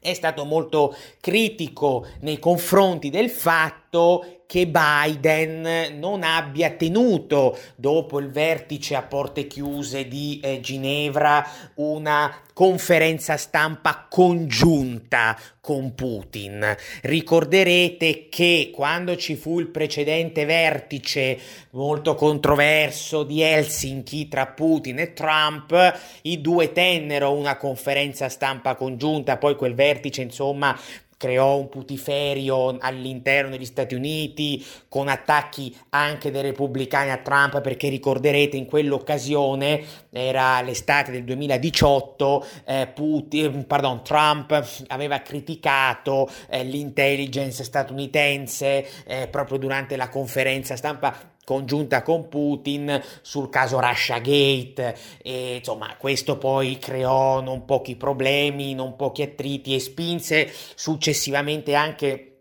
è 0.00 0.14
stato 0.14 0.44
molto 0.44 0.96
critico 1.20 2.06
nei 2.20 2.38
confronti 2.38 3.10
del 3.10 3.28
fatto 3.28 4.35
che 4.46 4.66
Biden 4.68 5.98
non 5.98 6.22
abbia 6.22 6.70
tenuto 6.70 7.58
dopo 7.74 8.18
il 8.20 8.30
vertice 8.30 8.94
a 8.94 9.02
porte 9.02 9.46
chiuse 9.46 10.06
di 10.06 10.40
eh, 10.42 10.60
Ginevra 10.60 11.44
una 11.74 12.42
conferenza 12.52 13.36
stampa 13.36 14.06
congiunta 14.08 15.38
con 15.60 15.94
Putin. 15.94 16.74
Ricorderete 17.02 18.28
che 18.30 18.70
quando 18.72 19.16
ci 19.16 19.36
fu 19.36 19.58
il 19.58 19.66
precedente 19.66 20.44
vertice 20.46 21.38
molto 21.72 22.14
controverso 22.14 23.24
di 23.24 23.42
Helsinki 23.42 24.28
tra 24.28 24.46
Putin 24.46 25.00
e 25.00 25.12
Trump, 25.12 26.00
i 26.22 26.40
due 26.40 26.72
tennero 26.72 27.32
una 27.32 27.56
conferenza 27.56 28.28
stampa 28.28 28.74
congiunta, 28.74 29.36
poi 29.36 29.56
quel 29.56 29.74
vertice 29.74 30.22
insomma 30.22 30.78
creò 31.16 31.56
un 31.56 31.68
putiferio 31.68 32.76
all'interno 32.78 33.50
degli 33.50 33.64
Stati 33.64 33.94
Uniti 33.94 34.64
con 34.88 35.08
attacchi 35.08 35.74
anche 35.90 36.30
dei 36.30 36.42
repubblicani 36.42 37.10
a 37.10 37.18
Trump 37.18 37.60
perché 37.60 37.88
ricorderete 37.88 38.56
in 38.56 38.66
quell'occasione 38.66 39.82
era 40.10 40.60
l'estate 40.60 41.10
del 41.12 41.24
2018 41.24 42.46
eh, 42.64 42.90
Putin, 42.94 43.66
pardon, 43.66 44.02
Trump 44.02 44.84
aveva 44.88 45.20
criticato 45.20 46.28
eh, 46.48 46.64
l'intelligence 46.64 47.64
statunitense 47.64 49.04
eh, 49.04 49.28
proprio 49.28 49.58
durante 49.58 49.96
la 49.96 50.08
conferenza 50.08 50.76
stampa 50.76 51.34
congiunta 51.46 52.02
con 52.02 52.28
Putin 52.28 53.00
sul 53.22 53.48
caso 53.50 53.78
Russia 53.78 54.18
Gate 54.18 54.96
e 55.22 55.56
insomma 55.58 55.94
questo 55.96 56.38
poi 56.38 56.76
creò 56.78 57.40
non 57.40 57.64
pochi 57.64 57.94
problemi, 57.94 58.74
non 58.74 58.96
pochi 58.96 59.22
attriti 59.22 59.72
e 59.72 59.78
spinse 59.78 60.52
successivamente 60.74 61.74
anche 61.74 62.35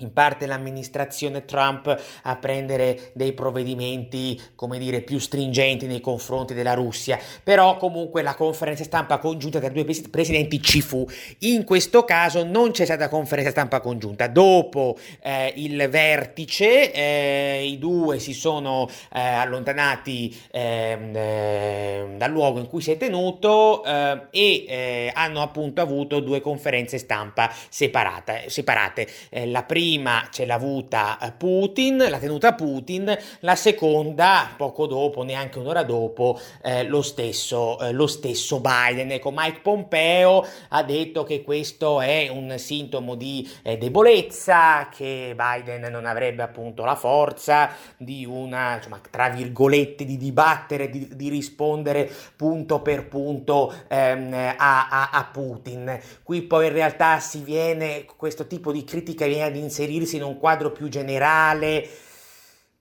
in 0.00 0.12
parte 0.12 0.46
l'amministrazione 0.46 1.44
Trump 1.44 1.94
a 2.22 2.36
prendere 2.36 3.10
dei 3.14 3.32
provvedimenti, 3.32 4.40
come 4.54 4.78
dire, 4.78 5.02
più 5.02 5.18
stringenti 5.18 5.86
nei 5.86 6.00
confronti 6.00 6.54
della 6.54 6.74
Russia, 6.74 7.18
però 7.42 7.76
comunque 7.76 8.22
la 8.22 8.34
conferenza 8.34 8.84
stampa 8.84 9.18
congiunta 9.18 9.58
tra 9.58 9.68
i 9.68 9.72
due 9.72 9.86
presidenti 10.10 10.60
ci 10.62 10.80
fu. 10.80 11.06
In 11.40 11.64
questo 11.64 12.04
caso 12.04 12.44
non 12.44 12.70
c'è 12.70 12.84
stata 12.84 13.08
conferenza 13.08 13.50
stampa 13.50 13.80
congiunta. 13.80 14.26
Dopo 14.26 14.96
eh, 15.22 15.52
il 15.56 15.88
vertice 15.88 16.92
eh, 16.92 17.64
i 17.66 17.78
due 17.78 18.18
si 18.18 18.32
sono 18.32 18.88
eh, 19.12 19.20
allontanati 19.20 20.36
ehm, 20.50 21.12
ehm, 21.14 22.18
dal 22.18 22.30
luogo 22.30 22.58
in 22.58 22.66
cui 22.66 22.80
si 22.80 22.92
è 22.92 22.96
tenuto 22.96 23.84
eh, 23.84 24.26
e 24.30 24.64
eh, 24.66 25.12
hanno 25.14 25.42
appunto 25.42 25.80
avuto 25.80 26.20
due 26.20 26.40
conferenze 26.40 26.98
stampa 26.98 27.52
separate. 27.68 28.44
separate. 28.48 29.08
Eh, 29.28 29.46
la 29.46 29.62
prima 29.62 29.89
prima 29.90 30.28
ce 30.30 30.46
l'ha 30.46 30.54
avuta 30.54 31.18
eh, 31.18 31.32
Putin, 31.32 31.96
l'ha 32.08 32.18
tenuta 32.18 32.54
Putin, 32.54 33.16
la 33.40 33.56
seconda 33.56 34.48
poco 34.56 34.86
dopo, 34.86 35.24
neanche 35.24 35.58
un'ora 35.58 35.82
dopo, 35.82 36.38
eh, 36.62 36.84
lo, 36.84 37.02
stesso, 37.02 37.76
eh, 37.80 37.90
lo 37.90 38.06
stesso 38.06 38.60
Biden. 38.60 39.10
Ecco, 39.10 39.32
Mike 39.34 39.60
Pompeo 39.62 40.46
ha 40.68 40.82
detto 40.84 41.24
che 41.24 41.42
questo 41.42 42.00
è 42.00 42.28
un 42.28 42.54
sintomo 42.56 43.16
di 43.16 43.48
eh, 43.62 43.78
debolezza, 43.78 44.88
che 44.94 45.34
Biden 45.34 45.90
non 45.90 46.06
avrebbe 46.06 46.44
appunto 46.44 46.84
la 46.84 46.94
forza 46.94 47.70
di 47.96 48.24
una, 48.24 48.76
insomma, 48.76 49.00
tra 49.10 49.28
virgolette, 49.28 50.04
di 50.04 50.16
dibattere, 50.16 50.88
di, 50.88 51.08
di 51.16 51.28
rispondere 51.28 52.08
punto 52.36 52.80
per 52.80 53.08
punto 53.08 53.74
ehm, 53.88 54.54
a, 54.56 54.88
a, 54.88 55.10
a 55.10 55.24
Putin. 55.32 55.98
Qui 56.22 56.42
poi 56.42 56.66
in 56.66 56.72
realtà 56.74 57.18
si 57.18 57.40
viene, 57.42 58.04
questo 58.16 58.46
tipo 58.46 58.70
di 58.70 58.84
critica 58.84 59.26
viene 59.26 59.44
ad 59.44 59.56
inserire 59.56 59.78
inserirsi 59.80 60.16
in 60.16 60.22
un 60.22 60.38
quadro 60.38 60.70
più 60.72 60.88
generale 60.88 61.88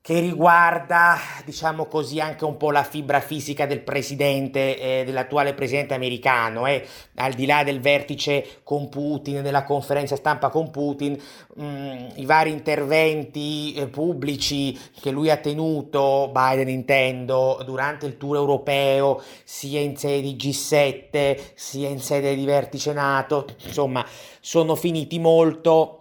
che 0.02 0.22
riguarda, 0.22 1.18
diciamo 1.46 1.86
così, 1.86 2.20
anche 2.20 2.44
un 2.46 2.58
po' 2.58 2.72
la 2.72 2.84
fibra 2.84 3.20
fisica 3.20 3.68
del 3.68 3.82
presidente, 3.82 4.80
eh, 4.80 5.04
dell'attuale 5.06 5.54
presidente 5.54 5.94
americano, 5.94 6.66
eh, 6.66 6.84
al 7.16 7.34
di 7.34 7.46
là 7.46 7.64
del 7.64 7.80
vertice 7.80 8.62
con 8.64 8.90
Putin, 8.90 9.44
della 9.44 9.64
conferenza 9.64 10.16
stampa 10.16 10.50
con 10.50 10.72
Putin, 10.72 11.22
mh, 11.56 11.64
mm, 11.64 12.08
i 12.16 12.26
vari 12.26 12.50
interventi 12.50 13.74
eh, 13.74 13.88
pubblici 13.88 14.76
che 15.00 15.12
lui 15.12 15.30
ha 15.30 15.38
tenuto, 15.38 16.32
Biden 16.34 16.70
intendo, 16.70 17.62
durante 17.64 18.08
il 18.08 18.18
tour 18.18 18.38
europeo, 18.38 19.22
sia 19.44 19.82
in 19.82 19.96
sede 19.96 20.22
di 20.22 20.36
G7, 20.36 21.40
sia 21.54 21.90
in 21.90 22.00
sede 22.00 22.34
di 22.34 22.46
vertice 22.46 22.94
NATO, 22.94 23.46
insomma, 23.64 24.04
sono 24.40 24.76
finiti 24.76 25.20
molto 25.20 25.99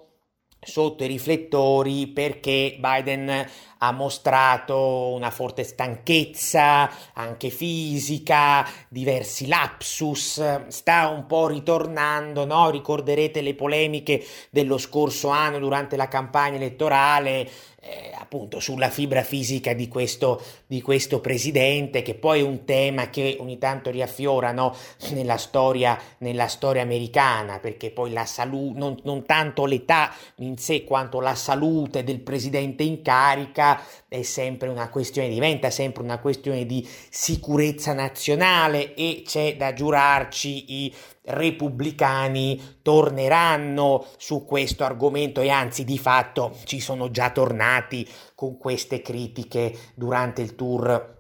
sotto 0.60 1.04
i 1.04 1.06
riflettori 1.06 2.08
perché 2.08 2.76
Biden 2.78 3.46
ha 3.78 3.92
mostrato 3.92 5.12
una 5.12 5.30
forte 5.30 5.62
stanchezza 5.62 6.90
anche 7.14 7.48
fisica, 7.50 8.68
diversi 8.88 9.46
lapsus, 9.46 10.66
sta 10.66 11.08
un 11.08 11.26
po' 11.26 11.46
ritornando, 11.46 12.44
no? 12.44 12.70
Ricorderete 12.70 13.40
le 13.40 13.54
polemiche 13.54 14.24
dello 14.50 14.78
scorso 14.78 15.28
anno 15.28 15.58
durante 15.58 15.96
la 15.96 16.08
campagna 16.08 16.56
elettorale 16.56 17.48
eh, 17.88 18.12
appunto 18.14 18.60
sulla 18.60 18.90
fibra 18.90 19.22
fisica 19.22 19.72
di 19.72 19.88
questo, 19.88 20.42
di 20.66 20.82
questo 20.82 21.20
presidente, 21.20 22.02
che 22.02 22.14
poi 22.14 22.40
è 22.40 22.42
un 22.42 22.64
tema 22.64 23.08
che 23.08 23.38
ogni 23.40 23.56
tanto 23.56 23.90
riaffiora 23.90 24.52
no? 24.52 24.76
nella, 25.12 25.38
storia, 25.38 25.98
nella 26.18 26.46
storia 26.48 26.82
americana, 26.82 27.58
perché 27.58 27.90
poi 27.90 28.12
la 28.12 28.26
salute, 28.26 28.78
non, 28.78 28.98
non 29.04 29.24
tanto 29.24 29.64
l'età 29.64 30.12
in 30.36 30.58
sé 30.58 30.84
quanto 30.84 31.20
la 31.20 31.34
salute 31.34 32.04
del 32.04 32.20
presidente 32.20 32.82
in 32.82 33.00
carica 33.00 33.80
è 34.06 34.22
sempre 34.22 34.68
una 34.68 34.90
questione, 34.90 35.28
diventa 35.30 35.70
sempre 35.70 36.02
una 36.02 36.18
questione 36.18 36.66
di 36.66 36.86
sicurezza 37.08 37.94
nazionale 37.94 38.94
e 38.94 39.22
c'è 39.24 39.56
da 39.56 39.72
giurarci 39.72 40.84
i 40.84 40.94
repubblicani 41.28 42.78
torneranno 42.82 44.04
su 44.16 44.44
questo 44.44 44.84
argomento 44.84 45.40
e 45.40 45.50
anzi 45.50 45.84
di 45.84 45.98
fatto 45.98 46.56
ci 46.64 46.80
sono 46.80 47.10
già 47.10 47.30
tornati 47.30 48.08
con 48.34 48.58
queste 48.58 49.00
critiche 49.02 49.76
durante 49.94 50.42
il 50.42 50.54
tour 50.54 51.16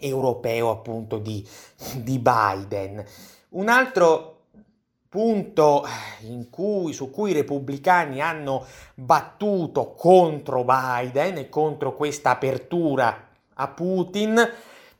europeo 0.00 0.70
appunto 0.70 1.18
di, 1.18 1.46
di 1.96 2.18
Biden. 2.18 3.04
Un 3.50 3.68
altro 3.68 4.30
punto 5.08 5.86
cui, 6.50 6.92
su 6.92 7.10
cui 7.10 7.30
i 7.30 7.34
repubblicani 7.34 8.20
hanno 8.20 8.66
battuto 8.94 9.94
contro 9.94 10.64
Biden 10.64 11.38
e 11.38 11.48
contro 11.48 11.94
questa 11.94 12.30
apertura 12.30 13.28
a 13.54 13.68
Putin 13.68 14.34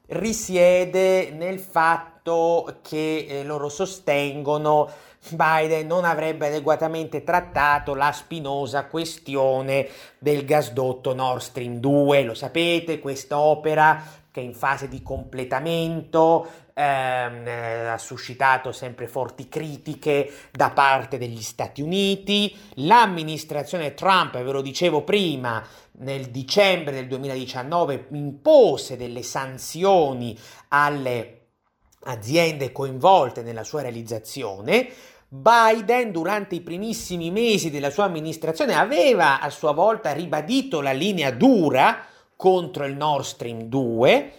risiede 0.07 1.31
nel 1.31 1.59
fatto 1.59 2.79
che 2.83 3.27
eh, 3.29 3.45
loro 3.45 3.69
sostengono 3.69 4.91
Biden 5.31 5.87
non 5.87 6.05
avrebbe 6.05 6.49
adeguatamente 6.49 7.25
trattato 7.25 7.95
la 7.95 8.13
spinosa 8.13 8.87
questione 8.87 9.89
del 10.19 10.45
gasdotto 10.45 11.15
Nord 11.15 11.41
Stream 11.41 11.77
2. 11.77 12.23
Lo 12.25 12.35
sapete, 12.35 12.99
quest'opera 12.99 14.03
che 14.31 14.41
è 14.41 14.45
in 14.45 14.55
fase 14.55 14.89
di 14.89 15.01
completamento 15.03 16.47
ehm, 16.75 17.47
eh, 17.47 17.87
ha 17.87 17.99
suscitato 17.99 18.73
sempre 18.73 19.07
forti 19.07 19.49
critiche 19.49 20.31
da 20.51 20.71
parte 20.71 21.17
degli 21.17 21.41
Stati 21.41 21.81
Uniti. 21.81 22.55
L'amministrazione 22.75 23.95
Trump, 23.95 24.35
ve 24.43 24.53
lo 24.53 24.61
dicevo 24.61 25.03
prima, 25.03 25.65
nel 25.99 26.27
dicembre 26.27 26.93
del 26.93 27.07
2019 27.07 28.09
impose 28.11 28.97
delle 28.97 29.23
sanzioni 29.23 30.39
alle 30.69 31.39
aziende 32.07 32.73
coinvolte 32.73 33.43
nella 33.43 33.65
sua 33.65 33.83
realizzazione. 33.83 34.89
Biden 35.29 36.13
durante 36.13 36.55
i 36.55 36.61
primissimi 36.61 37.31
mesi 37.31 37.71
della 37.71 37.91
sua 37.91 38.05
amministrazione 38.05 38.75
aveva 38.75 39.41
a 39.41 39.51
sua 39.51 39.73
volta 39.73 40.13
ribadito 40.13 40.81
la 40.81 40.93
linea 40.93 41.31
dura 41.33 42.05
contro 42.37 42.85
il 42.85 42.95
Nord 42.95 43.25
Stream 43.25 43.63
2, 43.63 44.33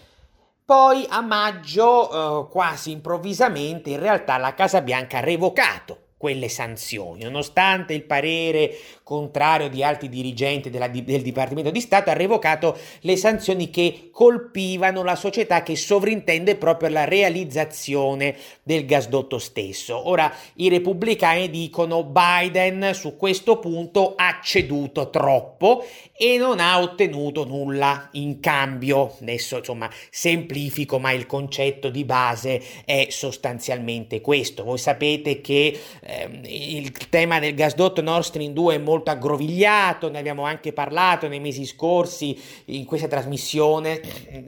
poi 0.66 1.06
a 1.08 1.22
maggio, 1.22 2.48
eh, 2.48 2.50
quasi 2.50 2.90
improvvisamente, 2.90 3.92
in 3.92 4.00
realtà 4.00 4.38
la 4.38 4.56
Casa 4.56 4.82
Bianca 4.82 5.20
ha 5.20 5.22
revocato 5.22 6.00
quelle 6.18 6.50
sanzioni, 6.50 7.24
nonostante 7.24 7.94
il 7.94 8.04
parere 8.04 8.72
contrario 9.06 9.70
di 9.70 9.84
alti 9.84 10.10
dirigenti 10.10 10.72
della, 10.72 10.88
del 10.88 11.22
Dipartimento 11.22 11.70
di 11.70 11.80
Stato, 11.80 12.10
ha 12.10 12.14
revocato 12.14 12.76
le 13.02 13.16
sanzioni 13.16 13.70
che 13.70 14.10
colpivano 14.12 15.04
la 15.04 15.16
società 15.16 15.62
che 15.62 15.76
sovrintende 15.76 16.56
proprio 16.56 16.90
alla 16.90 17.04
realizzazione 17.04 18.36
del 18.64 18.88
gasdotto 18.88 19.38
stesso. 19.38 20.10
Ora 20.10 20.34
i 20.56 20.70
repubblicani 20.70 21.52
dicono 21.52 22.04
Biden 22.04 22.96
su 22.96 23.16
questo 23.16 23.60
punto 23.60 24.16
ha 24.16 24.40
ceduto 24.42 25.12
troppo 25.12 25.86
e 26.18 26.38
non 26.38 26.60
ha 26.60 26.82
ottenuto 26.82 27.46
nulla 27.46 28.10
in 28.14 28.40
cambio. 28.40 29.18
Adesso 29.22 29.58
insomma 29.58 29.88
semplifico, 30.10 30.98
ma 30.98 31.12
il 31.12 31.28
concetto 31.28 31.90
di 31.90 32.06
base 32.06 32.60
è 32.86 33.08
sostanzialmente 33.12 34.20
questo. 34.20 34.64
Voi 34.64 34.80
sapete 34.80 35.42
che 35.42 35.80
eh, 36.02 36.30
il 36.46 36.92
tema 37.10 37.38
del 37.38 37.54
gasdotto 37.54 38.02
Nord 38.02 38.24
Stream 38.24 38.52
2 38.54 38.76
è 38.76 38.78
molto 38.80 38.94
aggrovigliato, 39.04 40.10
ne 40.10 40.20
abbiamo 40.20 40.44
anche 40.44 40.74
parlato 40.74 41.28
nei 41.28 41.40
mesi 41.40 41.66
scorsi 41.66 42.40
in 42.66 42.86
questa 42.86 43.08
trasmissione. 43.08 44.02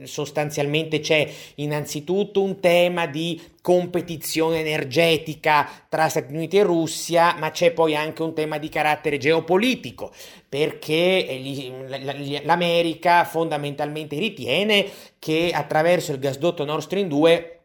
Sostanzialmente 0.04 1.00
c'è 1.00 1.28
innanzitutto 1.56 2.42
un 2.42 2.60
tema 2.60 3.06
di 3.06 3.40
competizione 3.60 4.60
energetica 4.60 5.68
tra 5.88 6.08
Stati 6.08 6.32
Uniti 6.32 6.56
e 6.56 6.62
Russia, 6.62 7.36
ma 7.38 7.50
c'è 7.50 7.72
poi 7.72 7.94
anche 7.94 8.22
un 8.22 8.32
tema 8.32 8.58
di 8.58 8.68
carattere 8.68 9.18
geopolitico, 9.18 10.10
perché 10.48 12.40
l'America 12.44 13.24
fondamentalmente 13.24 14.18
ritiene 14.18 14.86
che 15.18 15.50
attraverso 15.52 16.12
il 16.12 16.18
gasdotto 16.18 16.64
Nord 16.64 16.82
Stream 16.82 17.08
2 17.08 17.57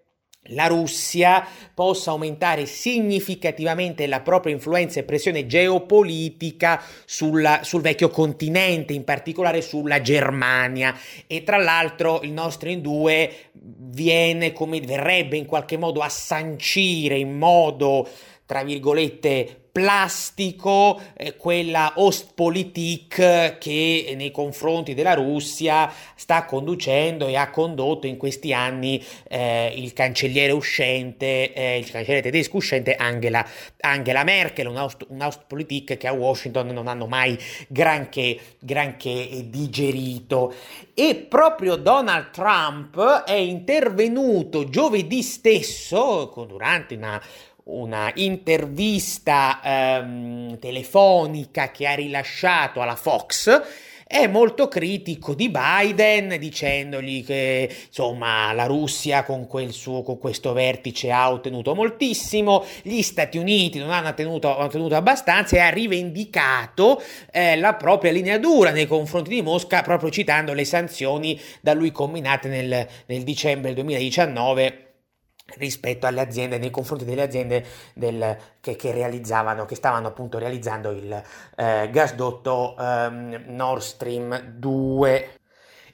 la 0.47 0.67
Russia 0.67 1.45
possa 1.73 2.11
aumentare 2.11 2.65
significativamente 2.65 4.07
la 4.07 4.21
propria 4.21 4.53
influenza 4.53 4.99
e 4.99 5.03
pressione 5.03 5.45
geopolitica 5.45 6.81
sulla, 7.05 7.61
sul 7.63 7.81
vecchio 7.81 8.09
continente, 8.09 8.93
in 8.93 9.03
particolare 9.03 9.61
sulla 9.61 10.01
Germania. 10.01 10.97
E 11.27 11.43
tra 11.43 11.57
l'altro 11.57 12.21
il 12.23 12.31
Nord 12.31 12.51
Stream 12.51 12.81
2 12.81 13.33
viene 13.53 14.51
come 14.51 14.81
verrebbe 14.81 15.37
in 15.37 15.45
qualche 15.45 15.77
modo 15.77 16.01
a 16.01 16.09
sancire 16.09 17.17
in 17.17 17.37
modo 17.37 18.07
tra 18.45 18.63
virgolette 18.63 19.62
plastico, 19.73 21.01
eh, 21.17 21.35
quella 21.35 21.93
Ostpolitik 21.95 23.57
che 23.57 24.13
nei 24.15 24.29
confronti 24.29 24.93
della 24.93 25.15
Russia 25.15 25.91
sta 26.13 26.45
conducendo 26.45 27.25
e 27.27 27.35
ha 27.35 27.49
condotto 27.49 28.05
in 28.05 28.17
questi 28.17 28.53
anni 28.53 29.03
eh, 29.27 29.73
il 29.75 29.91
cancelliere 29.93 30.51
uscente, 30.51 31.51
eh, 31.53 31.79
il 31.79 31.89
cancelliere 31.89 32.21
tedesco 32.21 32.57
uscente 32.57 32.93
Angela, 32.93 33.43
Angela 33.79 34.23
Merkel, 34.23 34.67
un'Ostpolitik 34.67 35.97
che 35.97 36.07
a 36.07 36.13
Washington 36.13 36.67
non 36.67 36.87
hanno 36.87 37.07
mai 37.07 37.35
granché, 37.67 38.37
granché 38.59 39.45
digerito. 39.49 40.53
E 40.93 41.15
proprio 41.27 41.77
Donald 41.77 42.29
Trump 42.29 43.23
è 43.23 43.33
intervenuto 43.33 44.69
giovedì 44.69 45.23
stesso, 45.23 46.31
durante 46.47 46.93
una 46.93 47.19
una 47.65 48.11
intervista 48.15 49.61
ehm, 49.63 50.59
telefonica 50.59 51.71
che 51.71 51.87
ha 51.87 51.93
rilasciato 51.93 52.81
alla 52.81 52.95
Fox 52.95 53.61
è 54.05 54.27
molto 54.27 54.67
critico 54.67 55.33
di 55.33 55.49
Biden 55.49 56.37
dicendogli 56.37 57.25
che 57.25 57.67
insomma 57.87 58.53
la 58.53 58.65
Russia 58.65 59.23
con, 59.23 59.47
quel 59.47 59.71
suo, 59.71 60.03
con 60.03 60.19
questo 60.19 60.53
vertice 60.53 61.09
ha 61.09 61.31
ottenuto 61.31 61.73
moltissimo, 61.73 62.63
gli 62.83 63.01
Stati 63.01 63.39
Uniti 63.39 63.79
non 63.79 63.89
hanno 63.89 64.09
ottenuto, 64.09 64.55
hanno 64.55 64.65
ottenuto 64.65 64.95
abbastanza 64.95 65.55
e 65.55 65.59
ha 65.61 65.69
rivendicato 65.69 67.01
eh, 67.31 67.55
la 67.57 67.73
propria 67.73 68.11
linea 68.11 68.37
dura 68.37 68.69
nei 68.69 68.85
confronti 68.85 69.31
di 69.31 69.41
Mosca 69.41 69.81
proprio 69.81 70.11
citando 70.11 70.53
le 70.53 70.65
sanzioni 70.65 71.39
da 71.59 71.73
lui 71.73 71.91
combinate 71.91 72.49
nel, 72.49 72.87
nel 73.07 73.23
dicembre 73.23 73.73
2019 73.73 74.92
rispetto 75.57 76.07
alle 76.07 76.21
aziende, 76.21 76.57
nei 76.57 76.69
confronti 76.71 77.05
delle 77.05 77.23
aziende 77.23 77.65
del, 77.93 78.37
che, 78.59 78.75
che, 78.75 78.91
realizzavano, 78.91 79.65
che 79.65 79.75
stavano 79.75 80.07
appunto 80.07 80.37
realizzando 80.37 80.91
il 80.91 81.23
eh, 81.55 81.89
gasdotto 81.91 82.75
ehm, 82.77 83.43
Nord 83.47 83.81
Stream 83.81 84.39
2. 84.55 85.37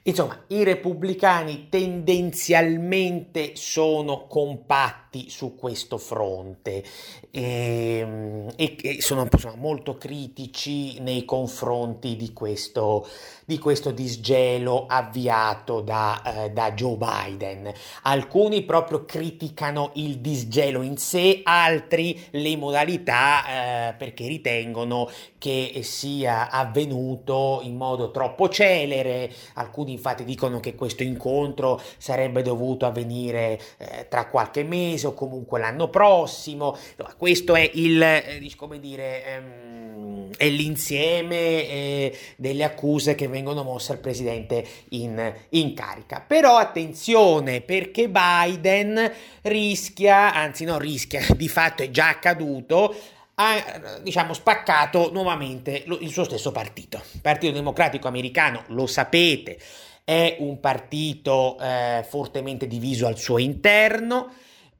Insomma, 0.03 0.43
i 0.47 0.63
repubblicani 0.63 1.67
tendenzialmente 1.69 3.55
sono 3.55 4.27
compatti 4.27 5.29
su 5.29 5.55
questo 5.55 5.97
fronte 5.97 6.83
e, 7.31 8.47
e, 8.55 8.75
e 8.81 9.01
sono, 9.01 9.27
sono, 9.37 9.55
molto 9.55 9.97
critici 9.97 10.99
nei 10.99 11.25
confronti 11.25 12.15
di 12.15 12.33
questo, 12.33 13.07
di 13.45 13.59
questo 13.59 13.91
disgelo 13.91 14.85
avviato 14.87 15.81
da, 15.81 16.21
eh, 16.45 16.49
da, 16.51 16.71
Joe 16.71 16.97
Biden. 16.97 17.71
Alcuni 18.03 18.63
proprio 18.63 19.05
criticano 19.05 19.91
il 19.95 20.19
disgelo 20.19 20.81
in 20.81 20.97
sé, 20.97 21.41
altri 21.43 22.19
le 22.31 22.57
modalità 22.57 23.89
eh, 23.89 23.93
perché 23.93 24.27
ritengono 24.27 25.09
che 25.37 25.81
sia 25.83 26.49
avvenuto 26.49 27.59
in 27.63 27.75
modo 27.77 28.11
troppo 28.11 28.49
celere. 28.49 29.31
Alcuni 29.53 29.93
infatti 29.93 30.23
dicono 30.23 30.59
che 30.59 30.75
questo 30.75 31.03
incontro 31.03 31.79
sarebbe 31.97 32.41
dovuto 32.41 32.85
avvenire 32.85 33.59
eh, 33.77 34.07
tra 34.09 34.27
qualche 34.27 34.63
mese 34.63 35.07
o 35.07 35.13
comunque 35.13 35.59
l'anno 35.59 35.89
prossimo. 35.89 36.75
Questo 37.19 37.53
è 37.53 37.69
il, 37.73 38.01
eh, 38.01 38.49
come 38.55 38.79
dire, 38.79 39.25
ehm, 39.25 40.29
è 40.37 40.47
l'insieme 40.47 41.35
eh, 41.35 42.17
delle 42.37 42.63
accuse 42.63 43.13
che 43.13 43.27
vengono 43.27 43.61
mosse 43.63 43.91
al 43.91 43.97
presidente 43.97 44.65
in, 44.91 45.33
in 45.49 45.73
carica. 45.73 46.23
Però 46.25 46.55
attenzione 46.55 47.59
perché 47.59 48.07
Biden 48.07 49.11
rischia, 49.41 50.33
anzi 50.33 50.63
non 50.63 50.79
rischia, 50.79 51.19
di 51.35 51.49
fatto 51.49 51.83
è 51.83 51.89
già 51.89 52.07
accaduto, 52.07 52.95
ha 53.33 53.99
diciamo 54.01 54.33
spaccato 54.33 55.11
nuovamente 55.11 55.83
il 55.99 56.11
suo 56.11 56.23
stesso 56.23 56.53
partito. 56.53 57.01
Il 57.15 57.19
Partito 57.19 57.51
Democratico 57.51 58.07
Americano, 58.07 58.63
lo 58.67 58.87
sapete, 58.87 59.59
è 60.05 60.37
un 60.39 60.61
partito 60.61 61.59
eh, 61.59 62.01
fortemente 62.07 62.65
diviso 62.65 63.07
al 63.07 63.17
suo 63.17 63.39
interno 63.39 64.31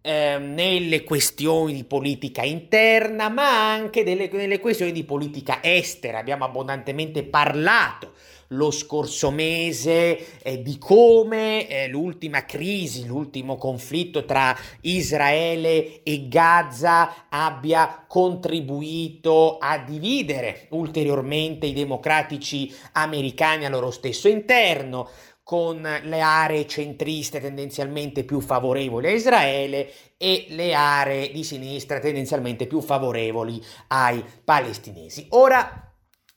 eh, 0.02 0.38
nelle 0.38 1.04
questioni 1.04 1.74
di 1.74 1.84
politica 1.84 2.44
interna, 2.44 3.30
ma 3.30 3.72
anche 3.72 4.04
delle, 4.04 4.30
nelle 4.32 4.60
questioni 4.60 4.92
di 4.92 5.04
politica 5.04 5.60
estera. 5.62 6.20
Abbiamo 6.20 6.46
abbondantemente 6.46 7.24
parlato 7.24 8.14
lo 8.54 8.72
scorso 8.72 9.30
mese 9.30 10.40
eh, 10.42 10.62
di 10.62 10.78
come 10.78 11.68
eh, 11.68 11.88
l'ultima 11.88 12.46
crisi, 12.46 13.06
l'ultimo 13.06 13.58
conflitto 13.58 14.26
tra 14.26 14.58
Israele 14.82 16.02
e 16.04 16.28
Gaza 16.28 17.28
abbia 17.30 18.06
contribuito 18.08 19.58
a 19.60 19.78
dividere 19.78 20.68
ulteriormente 20.70 21.68
i 21.68 21.74
democratici 21.74 22.74
americani 22.94 23.66
al 23.66 23.72
loro 23.72 23.92
stesso 23.92 24.28
interno 24.28 25.10
con 25.50 25.82
le 25.82 26.22
aree 26.22 26.68
centriste 26.68 27.40
tendenzialmente 27.40 28.24
più 28.24 28.40
favorevoli 28.40 29.08
a 29.08 29.10
Israele 29.10 29.92
e 30.16 30.46
le 30.50 30.76
aree 30.76 31.32
di 31.32 31.44
sinistra 31.44 32.00
tendenzialmente 32.00 32.68
più 32.68 32.82
favorevoli 32.82 33.60
ai 33.88 34.24
palestinesi. 34.44 35.26
Ora 35.30 35.89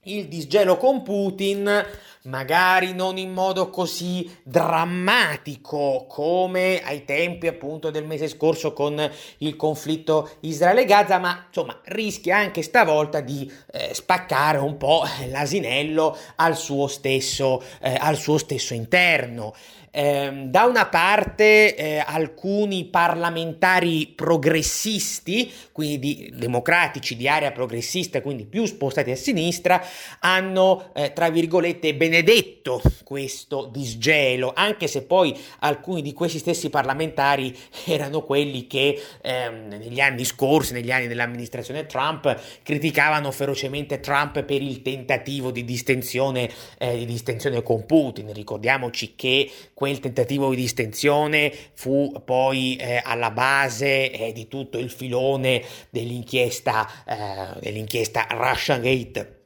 il 0.07 0.27
disgelo 0.27 0.79
con 0.79 1.03
Putin, 1.03 1.87
magari 2.23 2.93
non 2.93 3.19
in 3.19 3.33
modo 3.33 3.71
così 3.71 4.29
drammatico 4.43 6.07
come 6.09 6.83
ai 6.83 7.05
tempi 7.05 7.47
appunto 7.47 7.91
del 7.91 8.05
mese 8.05 8.27
scorso 8.27 8.73
con 8.73 9.09
il 9.39 9.55
conflitto 9.55 10.29
Israele-Gaza, 10.41 11.19
ma 11.19 11.45
insomma 11.47 11.79
rischia 11.85 12.39
anche 12.39 12.63
stavolta 12.63 13.21
di 13.21 13.49
eh, 13.71 13.95
spaccare 13.95 14.59
un 14.59 14.77
po' 14.77 15.05
l'asinello 15.29 16.17
al 16.37 16.57
suo 16.57 16.89
stesso, 16.89 17.63
eh, 17.81 17.97
al 17.97 18.17
suo 18.17 18.39
stesso 18.39 18.75
interno. 18.75 19.55
Eh, 19.95 20.45
da 20.47 20.65
una 20.65 20.87
parte 20.87 21.77
eh, 21.77 21.99
alcuni 21.99 22.87
parlamentari 22.87 24.07
progressisti, 24.07 25.53
quindi 25.71 26.33
democratici 26.35 27.15
di 27.15 27.29
area 27.29 27.53
progressista, 27.53 28.23
quindi 28.23 28.47
più 28.47 28.65
spostati 28.65 29.11
a 29.11 29.17
sinistra, 29.17 29.85
hanno, 30.21 30.93
eh, 30.95 31.13
tra 31.13 31.29
virgolette, 31.29 31.95
benedetto 31.95 32.81
questo 33.05 33.69
disgelo, 33.71 34.53
anche 34.55 34.87
se 34.87 35.03
poi 35.03 35.39
alcuni 35.59 36.01
di 36.01 36.15
questi 36.15 36.39
stessi 36.39 36.71
parlamentari 36.71 37.55
erano 37.85 38.23
quelli 38.23 38.67
che 38.67 38.99
ehm, 39.21 39.69
negli 39.69 40.01
anni 40.01 40.25
scorsi, 40.25 40.73
negli 40.73 40.91
anni 40.91 41.07
dell'amministrazione 41.07 41.85
Trump, 41.85 42.35
criticavano 42.63 43.31
ferocemente 43.31 44.01
Trump 44.01 44.43
per 44.43 44.63
il 44.63 44.81
tentativo 44.81 45.51
di 45.51 45.67
distensione, 45.67 46.49
eh, 46.79 46.97
di 46.97 47.05
distensione 47.05 47.63
con 47.63 47.85
Putin. 47.85 48.33
Ricordiamoci 48.33 49.13
che 49.15 49.51
quel 49.83 49.99
tentativo 49.99 50.51
di 50.51 50.55
distensione 50.55 51.53
fu 51.73 52.23
poi 52.25 52.77
eh, 52.77 53.03
alla 53.03 53.33
base 53.33 54.13
eh, 54.13 54.33
di 54.33 54.47
tutto 54.47 54.79
il 54.79 54.93
filone 54.93 55.61
dell'inchiesta, 55.91 56.89
eh, 57.05 57.59
dell'inchiesta 57.59 58.29
Russiagate 58.31 59.42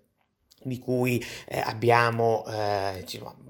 di 0.67 0.79
cui 0.79 1.25
eh, 1.47 1.61
abbiamo 1.61 2.45
eh, 2.47 3.05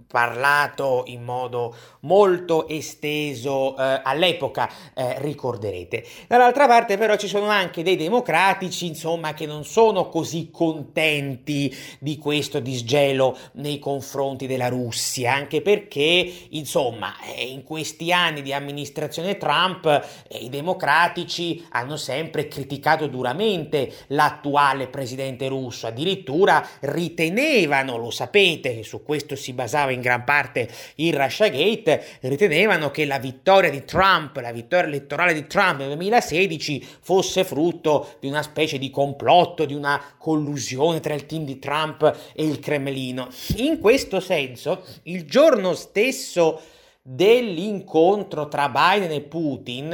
parlato 0.06 1.02
in 1.08 1.24
modo 1.24 1.74
molto 2.00 2.68
esteso 2.68 3.76
eh, 3.76 4.00
all'epoca, 4.02 4.70
eh, 4.94 5.20
ricorderete. 5.20 6.04
Dall'altra 6.28 6.66
parte 6.66 6.96
però 6.96 7.16
ci 7.16 7.26
sono 7.26 7.48
anche 7.48 7.82
dei 7.82 7.96
democratici, 7.96 8.86
insomma, 8.86 9.34
che 9.34 9.46
non 9.46 9.64
sono 9.64 10.08
così 10.08 10.50
contenti 10.50 11.74
di 11.98 12.16
questo 12.18 12.60
disgelo 12.60 13.36
nei 13.54 13.78
confronti 13.78 14.46
della 14.46 14.68
Russia, 14.68 15.34
anche 15.34 15.60
perché, 15.60 16.32
insomma, 16.50 17.14
eh, 17.20 17.44
in 17.44 17.64
questi 17.64 18.12
anni 18.12 18.42
di 18.42 18.52
amministrazione 18.52 19.36
Trump 19.36 19.86
eh, 20.28 20.38
i 20.38 20.48
democratici 20.48 21.66
hanno 21.70 21.96
sempre 21.96 22.46
criticato 22.46 23.08
duramente 23.08 23.92
l'attuale 24.08 24.86
presidente 24.86 25.48
russo, 25.48 25.88
addirittura 25.88 26.66
ritenevano, 27.06 27.96
lo 27.96 28.10
sapete, 28.10 28.82
su 28.82 29.02
questo 29.02 29.36
si 29.36 29.52
basava 29.52 29.92
in 29.92 30.00
gran 30.00 30.24
parte 30.24 30.68
il 30.96 31.14
Russiagate, 31.14 32.04
ritenevano 32.22 32.90
che 32.90 33.04
la 33.04 33.18
vittoria 33.18 33.70
di 33.70 33.84
Trump, 33.84 34.36
la 34.36 34.52
vittoria 34.52 34.88
elettorale 34.88 35.32
di 35.32 35.46
Trump 35.46 35.78
nel 35.78 35.88
2016 35.88 36.86
fosse 37.00 37.44
frutto 37.44 38.16
di 38.20 38.26
una 38.26 38.42
specie 38.42 38.78
di 38.78 38.90
complotto, 38.90 39.64
di 39.64 39.74
una 39.74 40.02
collusione 40.18 41.00
tra 41.00 41.14
il 41.14 41.26
team 41.26 41.44
di 41.44 41.58
Trump 41.58 42.02
e 42.34 42.44
il 42.44 42.58
Cremlino. 42.58 43.28
In 43.56 43.78
questo 43.78 44.18
senso, 44.18 44.84
il 45.04 45.24
giorno 45.24 45.74
stesso 45.74 46.60
dell'incontro 47.02 48.48
tra 48.48 48.68
Biden 48.68 49.12
e 49.12 49.20
Putin, 49.20 49.88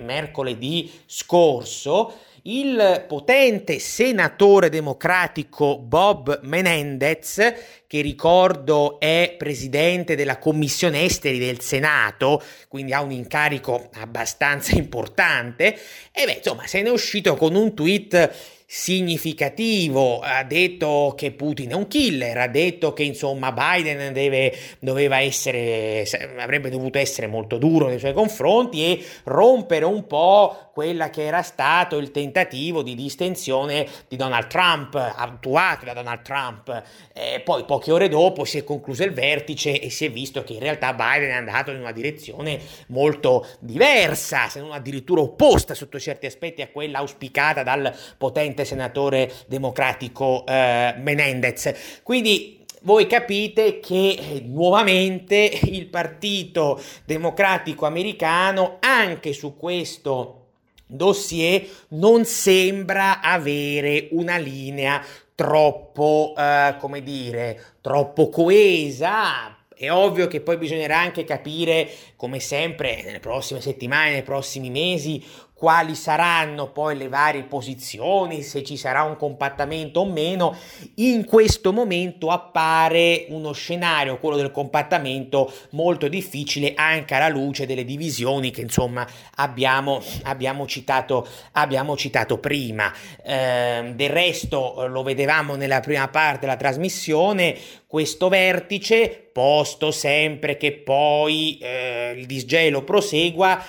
mercoledì 0.00 0.88
scorso, 1.06 2.12
il 2.44 3.04
potente 3.06 3.78
senatore 3.78 4.68
democratico 4.68 5.78
Bob 5.78 6.40
Menendez, 6.42 7.54
che 7.86 8.00
ricordo 8.00 8.98
è 8.98 9.34
presidente 9.38 10.16
della 10.16 10.38
Commissione 10.38 11.04
Esteri 11.04 11.38
del 11.38 11.60
Senato, 11.60 12.42
quindi 12.68 12.92
ha 12.92 13.02
un 13.02 13.12
incarico 13.12 13.90
abbastanza 13.94 14.74
importante, 14.74 15.78
e 16.10 16.24
beh, 16.24 16.32
insomma, 16.38 16.66
se 16.66 16.82
ne 16.82 16.88
è 16.88 16.92
uscito 16.92 17.36
con 17.36 17.54
un 17.54 17.74
tweet 17.74 18.60
significativo, 18.74 20.20
ha 20.20 20.44
detto 20.44 21.12
che 21.14 21.32
Putin 21.32 21.72
è 21.72 21.74
un 21.74 21.88
killer, 21.88 22.38
ha 22.38 22.48
detto 22.48 22.94
che 22.94 23.02
insomma 23.02 23.52
Biden 23.52 24.14
deve, 24.14 24.50
doveva 24.78 25.20
essere, 25.20 26.06
avrebbe 26.38 26.70
dovuto 26.70 26.96
essere 26.96 27.26
molto 27.26 27.58
duro 27.58 27.88
nei 27.88 27.98
suoi 27.98 28.14
confronti 28.14 28.82
e 28.82 29.04
rompere 29.24 29.84
un 29.84 30.06
po' 30.06 30.70
quella 30.72 31.10
che 31.10 31.24
era 31.24 31.42
stato 31.42 31.98
il 31.98 32.10
tentativo 32.10 32.82
di 32.82 32.94
distensione 32.94 33.86
di 34.08 34.16
Donald 34.16 34.46
Trump, 34.46 34.94
attuato 34.94 35.84
da 35.84 35.92
Donald 35.92 36.22
Trump. 36.22 36.82
E 37.12 37.40
poi 37.40 37.64
poche 37.64 37.92
ore 37.92 38.08
dopo 38.08 38.44
si 38.44 38.58
è 38.58 38.64
concluso 38.64 39.04
il 39.04 39.12
vertice 39.12 39.78
e 39.78 39.90
si 39.90 40.06
è 40.06 40.10
visto 40.10 40.42
che 40.42 40.54
in 40.54 40.60
realtà 40.60 40.94
Biden 40.94 41.30
è 41.30 41.34
andato 41.34 41.70
in 41.70 41.80
una 41.80 41.92
direzione 41.92 42.58
molto 42.88 43.46
diversa, 43.60 44.48
se 44.48 44.60
non 44.60 44.72
addirittura 44.72 45.20
opposta 45.20 45.74
sotto 45.74 46.00
certi 46.00 46.26
aspetti 46.26 46.62
a 46.62 46.68
quella 46.68 46.98
auspicata 46.98 47.62
dal 47.62 47.94
potente 48.16 48.64
senatore 48.64 49.30
democratico 49.46 50.44
eh, 50.46 50.94
Menendez. 50.96 52.00
Quindi 52.02 52.60
voi 52.82 53.06
capite 53.06 53.78
che 53.78 54.18
eh, 54.18 54.42
nuovamente 54.44 55.50
il 55.64 55.86
Partito 55.86 56.80
Democratico 57.04 57.86
Americano 57.86 58.78
anche 58.80 59.32
su 59.32 59.56
questo 59.56 60.41
dossier 60.92 61.66
non 61.88 62.24
sembra 62.24 63.20
avere 63.20 64.08
una 64.12 64.36
linea 64.36 65.04
troppo, 65.34 66.34
eh, 66.36 66.76
come 66.78 67.02
dire, 67.02 67.76
troppo 67.80 68.28
coesa. 68.28 69.56
È 69.74 69.90
ovvio 69.90 70.28
che 70.28 70.40
poi 70.40 70.58
bisognerà 70.58 71.00
anche 71.00 71.24
capire, 71.24 71.90
come 72.14 72.38
sempre, 72.38 73.02
nelle 73.02 73.18
prossime 73.18 73.60
settimane, 73.60 74.12
nei 74.12 74.22
prossimi 74.22 74.70
mesi, 74.70 75.24
quali 75.62 75.94
saranno 75.94 76.72
poi 76.72 76.96
le 76.96 77.06
varie 77.06 77.44
posizioni, 77.44 78.42
se 78.42 78.64
ci 78.64 78.76
sarà 78.76 79.04
un 79.04 79.14
compattamento 79.14 80.00
o 80.00 80.04
meno, 80.04 80.56
in 80.96 81.24
questo 81.24 81.72
momento 81.72 82.30
appare 82.30 83.26
uno 83.28 83.52
scenario, 83.52 84.18
quello 84.18 84.34
del 84.34 84.50
compattamento, 84.50 85.52
molto 85.70 86.08
difficile 86.08 86.72
anche 86.74 87.14
alla 87.14 87.28
luce 87.28 87.64
delle 87.64 87.84
divisioni 87.84 88.50
che 88.50 88.62
insomma 88.62 89.06
abbiamo, 89.36 90.02
abbiamo, 90.24 90.66
citato, 90.66 91.28
abbiamo 91.52 91.96
citato 91.96 92.38
prima. 92.38 92.92
Eh, 93.24 93.92
del 93.94 94.10
resto 94.10 94.88
lo 94.88 95.04
vedevamo 95.04 95.54
nella 95.54 95.78
prima 95.78 96.08
parte 96.08 96.40
della 96.40 96.56
trasmissione, 96.56 97.56
questo 97.86 98.28
vertice, 98.28 99.28
posto 99.32 99.92
sempre 99.92 100.56
che 100.56 100.72
poi 100.72 101.58
eh, 101.58 102.14
il 102.16 102.26
disgelo 102.26 102.82
prosegua, 102.82 103.64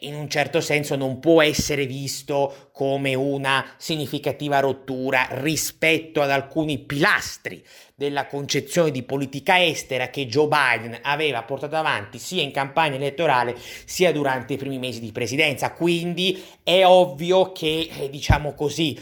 in 0.00 0.14
un 0.14 0.30
certo 0.30 0.62
senso 0.62 0.96
non 0.96 1.20
può 1.20 1.42
essere 1.42 1.84
visto 1.84 2.70
come 2.72 3.14
una 3.14 3.74
significativa 3.76 4.58
rottura 4.58 5.28
rispetto 5.32 6.22
ad 6.22 6.30
alcuni 6.30 6.78
pilastri 6.78 7.62
della 7.94 8.26
concezione 8.26 8.90
di 8.90 9.02
politica 9.02 9.62
estera 9.62 10.08
che 10.08 10.26
Joe 10.26 10.48
Biden 10.48 10.98
aveva 11.02 11.42
portato 11.42 11.76
avanti 11.76 12.18
sia 12.18 12.42
in 12.42 12.50
campagna 12.50 12.96
elettorale 12.96 13.54
sia 13.84 14.10
durante 14.10 14.54
i 14.54 14.56
primi 14.56 14.78
mesi 14.78 15.00
di 15.00 15.12
presidenza. 15.12 15.72
Quindi 15.72 16.42
è 16.62 16.82
ovvio 16.86 17.52
che, 17.52 17.90
eh, 17.94 18.08
diciamo 18.08 18.54
così, 18.54 18.98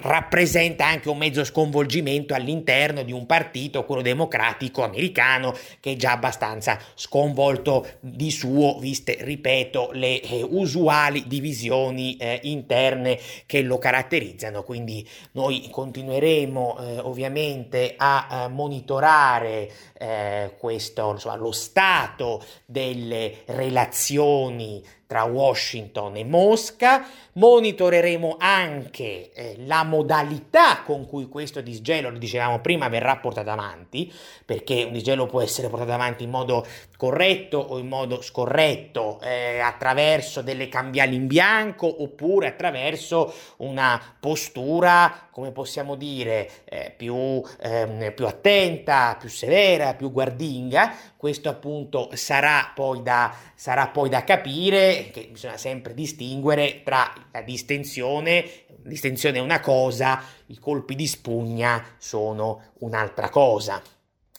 rappresenta 0.00 0.86
anche 0.86 1.10
un 1.10 1.18
mezzo 1.18 1.44
sconvolgimento 1.44 2.34
all'interno 2.34 3.02
di 3.02 3.12
un 3.12 3.26
partito, 3.26 3.84
quello 3.84 4.00
democratico 4.00 4.82
americano, 4.82 5.54
che 5.80 5.92
è 5.92 5.96
già 5.96 6.12
abbastanza 6.12 6.78
sconvolto 6.94 7.86
di 8.00 8.30
suo, 8.30 8.78
viste, 8.78 9.16
ripeto, 9.20 9.90
le 9.92 10.20
eh, 10.20 10.42
usuali 10.42 11.24
divisioni 11.26 12.16
eh, 12.16 12.40
interne 12.44 13.18
che 13.46 13.60
lo 13.62 13.78
caratterizzano. 13.78 14.62
Quindi 14.62 15.06
noi 15.32 15.68
continueremo 15.70 16.78
eh, 16.78 16.98
ovviamente 17.00 17.94
a, 17.96 18.26
a 18.28 18.48
monitorare 18.48 19.70
eh, 19.98 20.54
questo, 20.58 21.10
insomma, 21.10 21.36
lo 21.36 21.52
stato 21.52 22.42
delle 22.64 23.42
relazioni 23.46 24.82
tra 25.06 25.24
Washington 25.24 26.16
e 26.16 26.24
Mosca, 26.24 27.06
monitoreremo 27.32 28.36
anche 28.38 29.32
eh, 29.32 29.56
la 29.66 29.82
modalità 29.82 30.82
con 30.84 31.06
cui 31.06 31.28
questo 31.28 31.60
disgelo, 31.60 32.10
lo 32.10 32.18
dicevamo 32.18 32.60
prima, 32.60 32.88
verrà 32.88 33.16
portato 33.16 33.50
avanti, 33.50 34.12
perché 34.44 34.84
un 34.84 34.92
disgelo 34.92 35.26
può 35.26 35.40
essere 35.40 35.68
portato 35.68 35.92
avanti 35.92 36.24
in 36.24 36.30
modo 36.30 36.66
corretto 36.96 37.58
o 37.58 37.78
in 37.78 37.88
modo 37.88 38.22
scorretto, 38.22 39.20
eh, 39.20 39.58
attraverso 39.58 40.42
delle 40.42 40.68
cambiali 40.68 41.14
in 41.16 41.26
bianco 41.26 42.02
oppure 42.02 42.48
attraverso 42.48 43.32
una 43.58 44.00
postura, 44.18 45.28
come 45.30 45.50
possiamo 45.50 45.96
dire, 45.96 46.48
eh, 46.64 46.92
più, 46.96 47.42
ehm, 47.60 48.12
più 48.14 48.26
attenta, 48.26 49.16
più 49.18 49.28
severa, 49.28 49.94
più 49.94 50.10
guardinga. 50.12 50.94
Questo 51.16 51.48
appunto 51.48 52.10
sarà 52.14 52.70
poi 52.74 53.02
da, 53.02 53.34
sarà 53.54 53.88
poi 53.88 54.08
da 54.08 54.24
capire, 54.24 54.93
che 55.12 55.28
bisogna 55.30 55.56
sempre 55.56 55.94
distinguere 55.94 56.82
tra 56.84 57.12
la 57.32 57.42
distensione, 57.42 58.44
distensione 58.78 59.38
è 59.38 59.40
una 59.40 59.60
cosa, 59.60 60.22
i 60.46 60.58
colpi 60.58 60.94
di 60.94 61.06
spugna 61.06 61.84
sono 61.98 62.72
un'altra 62.80 63.28
cosa. 63.28 63.82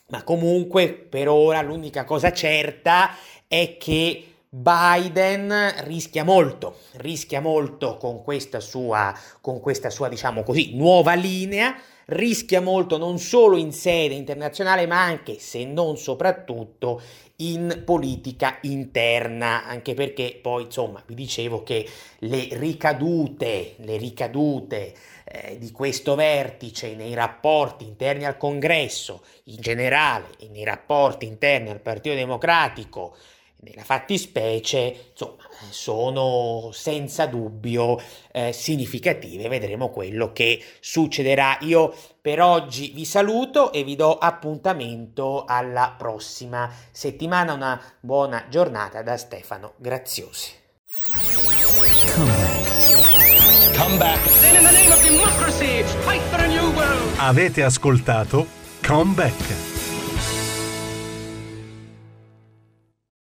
Ma 0.08 0.24
comunque 0.24 0.94
per 0.94 1.28
ora 1.30 1.62
l'unica 1.62 2.04
cosa 2.04 2.32
certa 2.32 3.16
è 3.48 3.78
che 3.78 4.36
Biden 4.48 5.74
rischia 5.84 6.24
molto, 6.24 6.78
rischia 6.94 7.42
molto 7.42 7.98
con 7.98 8.24
questa 8.24 8.60
sua, 8.60 9.14
con 9.42 9.60
questa 9.60 9.90
sua 9.90 10.08
diciamo 10.08 10.44
così, 10.44 10.76
nuova 10.76 11.14
linea, 11.14 11.76
rischia 12.06 12.62
molto 12.62 12.98
non 12.98 13.18
solo 13.18 13.58
in 13.58 13.72
sede 13.72 14.14
internazionale 14.14 14.86
ma 14.86 15.02
anche, 15.02 15.40
se 15.40 15.66
non 15.66 15.98
soprattutto, 15.98 17.02
in 17.38 17.82
politica 17.84 18.60
interna, 18.62 19.66
anche 19.66 19.94
perché 19.94 20.40
poi 20.42 20.64
insomma 20.64 21.04
vi 21.06 21.16
dicevo 21.16 21.64
che 21.64 21.86
le 22.20 22.48
ricadute, 22.52 23.76
le 23.80 23.98
ricadute 23.98 24.94
eh, 25.26 25.58
di 25.58 25.72
questo 25.72 26.16
vertice 26.16 26.96
nei 26.96 27.14
rapporti 27.14 27.84
interni 27.84 28.26
al 28.26 28.38
congresso 28.38 29.24
in 29.46 29.58
generale 29.60 30.28
e 30.40 30.48
nei 30.48 30.64
rapporti 30.64 31.26
interni 31.26 31.70
al 31.70 31.82
Partito 31.82 32.16
Democratico 32.16 33.16
nella 33.66 33.84
fattispecie, 33.84 35.08
insomma, 35.12 35.44
sono 35.70 36.70
senza 36.72 37.26
dubbio 37.26 38.00
eh, 38.32 38.54
significative. 38.54 39.50
Vedremo 39.50 39.90
quello 39.90 40.32
che 40.32 40.64
succederà. 40.80 41.58
Io 41.62 41.94
per 42.22 42.42
oggi 42.42 42.92
vi 42.94 43.06
saluto 43.06 43.72
e 43.72 43.84
vi 43.84 43.96
do 43.96 44.18
appuntamento 44.18 45.46
alla 45.46 45.96
prossima 45.98 46.72
settimana. 46.92 47.54
Una 47.54 47.82
buona 48.00 48.46
giornata 48.50 49.02
da 49.02 49.18
Stefano 49.18 49.74
Graziosi. 49.78 50.52
Come 52.16 52.32
back. 52.32 52.76
Come 53.78 53.98
back. 53.98 54.44
Avete 57.18 57.64
ascoltato 57.64 58.48
Come 58.82 59.14
Back. 59.14 59.75